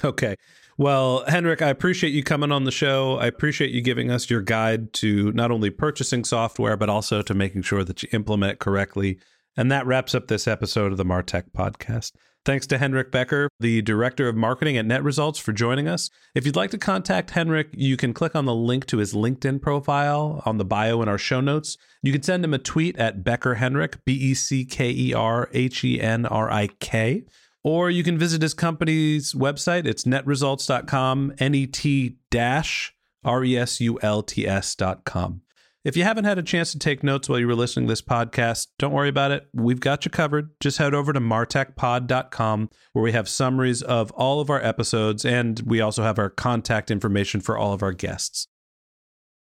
Okay. 0.05 0.37
Well, 0.77 1.25
Henrik, 1.27 1.61
I 1.61 1.71
appreciate 1.71 2.13
you 2.13 2.23
coming 2.23 2.53
on 2.53 2.63
the 2.63 2.71
show. 2.71 3.17
I 3.17 3.27
appreciate 3.27 3.73
you 3.73 3.81
giving 3.81 4.13
us 4.13 4.31
your 4.31 4.41
guide 4.41 4.93
to 4.95 5.33
not 5.33 5.51
only 5.51 5.71
purchasing 5.71 6.25
software, 6.25 6.77
but 6.77 6.89
also 6.89 7.21
to 7.23 7.35
making 7.35 7.63
sure 7.63 7.83
that 7.83 8.03
you 8.03 8.09
implement 8.13 8.61
correctly. 8.61 9.19
And 9.57 9.73
that 9.73 9.87
wraps 9.87 10.15
up 10.15 10.29
this 10.29 10.47
episode 10.47 10.93
of 10.93 10.99
the 10.99 11.05
Martech 11.05 11.51
podcast. 11.51 12.13
Thanks 12.45 12.67
to 12.69 12.79
Henrik 12.79 13.11
Becker, 13.11 13.49
the 13.59 13.83
Director 13.83 14.29
of 14.29 14.37
Marketing 14.37 14.79
at 14.79 14.87
NetResults, 14.87 15.41
for 15.41 15.53
joining 15.53 15.89
us. 15.89 16.09
If 16.35 16.47
you'd 16.47 16.57
like 16.57 16.71
to 16.71 16.79
contact 16.79 17.33
Henrik, 17.33 17.69
you 17.73 17.97
can 17.97 18.15
click 18.15 18.37
on 18.37 18.47
the 18.47 18.55
link 18.55 18.87
to 18.87 18.99
his 18.99 19.13
LinkedIn 19.13 19.61
profile 19.61 20.43
on 20.47 20.59
the 20.59 20.65
bio 20.65 21.03
in 21.03 21.09
our 21.09 21.19
show 21.19 21.41
notes. 21.41 21.77
You 22.03 22.13
can 22.13 22.23
send 22.23 22.45
him 22.45 22.55
a 22.55 22.59
tweet 22.59 22.97
at 22.97 23.25
Becker 23.25 23.57
Henrik, 23.57 24.03
B 24.05 24.15
E 24.15 24.35
C 24.35 24.65
K 24.65 24.91
E 24.91 25.13
R 25.13 25.51
H 25.53 25.85
E 25.85 26.01
N 26.01 26.25
R 26.25 26.51
I 26.51 26.69
K. 26.81 27.25
Or 27.65 27.91
you 27.91 28.03
can 28.03 28.19
visit 28.19 28.43
his 28.43 28.55
company's 28.55 29.35
website. 29.35 29.87
It's 29.87 30.05
netresults.com, 30.05 31.35
N 31.39 31.55
E 31.55 31.67
T 31.67 32.19
dash 32.31 32.95
R 33.25 33.45
E 33.45 33.57
S 33.57 33.81
U 33.81 33.99
L 34.03 34.23
T 34.23 34.47
S.com. 34.47 35.43
If 35.85 35.97
you 35.97 36.03
haven't 36.03 36.25
had 36.25 36.39
a 36.39 36.43
chance 36.43 36.73
to 36.73 36.79
take 36.79 37.03
notes 37.03 37.29
while 37.29 37.39
you 37.39 37.47
were 37.47 37.55
listening 37.55 37.87
to 37.87 37.93
this 37.93 38.03
podcast, 38.03 38.67
don't 38.79 38.93
worry 38.93 39.09
about 39.09 39.31
it. 39.31 39.49
We've 39.55 39.81
got 39.81 40.05
you 40.05 40.11
covered. 40.11 40.51
Just 40.61 40.79
head 40.79 40.93
over 40.93 41.13
to 41.13 41.21
martechpod.com 41.21 42.71
where 42.93 43.03
we 43.03 43.13
have 43.13 43.29
summaries 43.29 43.81
of 43.83 44.11
all 44.13 44.41
of 44.41 44.51
our 44.51 44.63
episodes 44.63 45.25
and 45.25 45.61
we 45.61 45.81
also 45.81 46.03
have 46.03 46.19
our 46.19 46.31
contact 46.31 46.91
information 46.91 47.41
for 47.41 47.57
all 47.57 47.73
of 47.73 47.83
our 47.83 47.93
guests. 47.93 48.49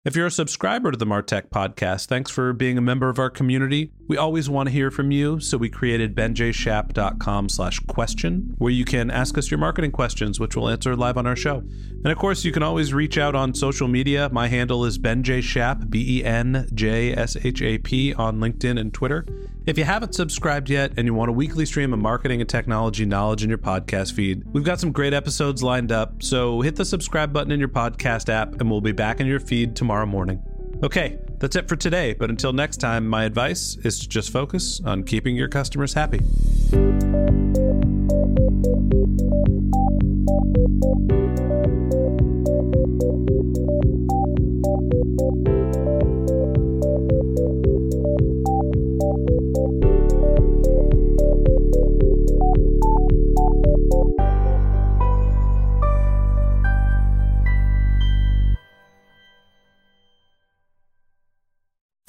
If 0.03 0.17
you're 0.17 0.29
a 0.29 0.31
subscriber 0.31 0.91
to 0.91 0.97
the 0.97 1.05
Martech 1.05 1.51
podcast, 1.51 2.07
thanks 2.07 2.31
for 2.31 2.55
being 2.55 2.79
a 2.79 2.81
member 2.81 3.11
of 3.11 3.19
our 3.19 3.29
community. 3.29 3.93
We 4.09 4.17
always 4.17 4.49
want 4.49 4.71
to 4.71 4.73
hear 4.73 4.91
from 4.91 5.11
you, 5.11 5.41
so 5.41 5.59
we 5.59 5.69
created 5.69 6.15
benjshap.com 6.15 7.51
slash 7.51 7.81
question, 7.81 8.55
where 8.57 8.73
you 8.73 8.87
can 8.87 9.11
ask 9.11 9.37
us 9.37 9.51
your 9.51 9.59
marketing 9.59 9.93
questions, 9.93 10.41
which 10.41 10.57
we'll 10.57 10.71
answer 10.71 10.97
live 10.97 11.19
on 11.19 11.27
our 11.27 11.37
show. 11.37 11.59
And 11.59 12.07
of 12.07 12.17
course, 12.17 12.47
you 12.47 12.51
can 12.53 12.63
always 12.63 12.95
reach 12.95 13.19
out 13.19 13.35
on 13.35 13.53
social 13.53 13.89
media. 13.89 14.31
My 14.33 14.49
handle 14.49 14.87
is 14.87 14.99
benjshap, 14.99 15.91
B-E-N-J-S-H-A-P 15.91 16.55
on 18.15 18.39
LinkedIn 18.39 18.81
and 18.81 18.95
Twitter. 18.95 19.27
If 19.67 19.77
you 19.77 19.85
haven't 19.85 20.15
subscribed 20.15 20.71
yet 20.71 20.93
and 20.97 21.07
you 21.07 21.13
want 21.13 21.29
a 21.29 21.33
weekly 21.33 21.67
stream 21.67 21.93
of 21.93 21.99
marketing 21.99 22.41
and 22.41 22.49
technology 22.49 23.05
knowledge 23.05 23.43
in 23.43 23.51
your 23.51 23.59
podcast 23.59 24.13
feed, 24.13 24.43
we've 24.53 24.65
got 24.65 24.81
some 24.81 24.91
great 24.91 25.13
episodes 25.13 25.63
lined 25.63 25.93
up, 25.93 26.23
so 26.23 26.63
hit 26.63 26.77
the 26.77 26.85
subscribe 26.85 27.33
button 27.33 27.53
in 27.53 27.61
your 27.61 27.69
podcast 27.69 28.31
app 28.31 28.59
and 28.61 28.71
we'll 28.71 28.81
be 28.81 28.93
back 28.93 29.21
in 29.21 29.27
your 29.27 29.39
feed 29.39 29.77
tomorrow 29.77 30.07
morning. 30.07 30.43
Okay, 30.83 31.19
that's 31.39 31.57
it 31.57 31.69
for 31.69 31.77
today, 31.77 32.15
but 32.15 32.31
until 32.31 32.55
next 32.55 32.79
time, 32.79 33.07
my 33.07 33.25
advice 33.25 33.77
is 33.85 33.99
to 34.01 34.09
just 34.09 34.31
focus 34.33 34.81
on 34.85 35.05
keeping 35.05 35.37
your 35.37 35.49
customers 35.49 35.93
happy. 35.93 36.21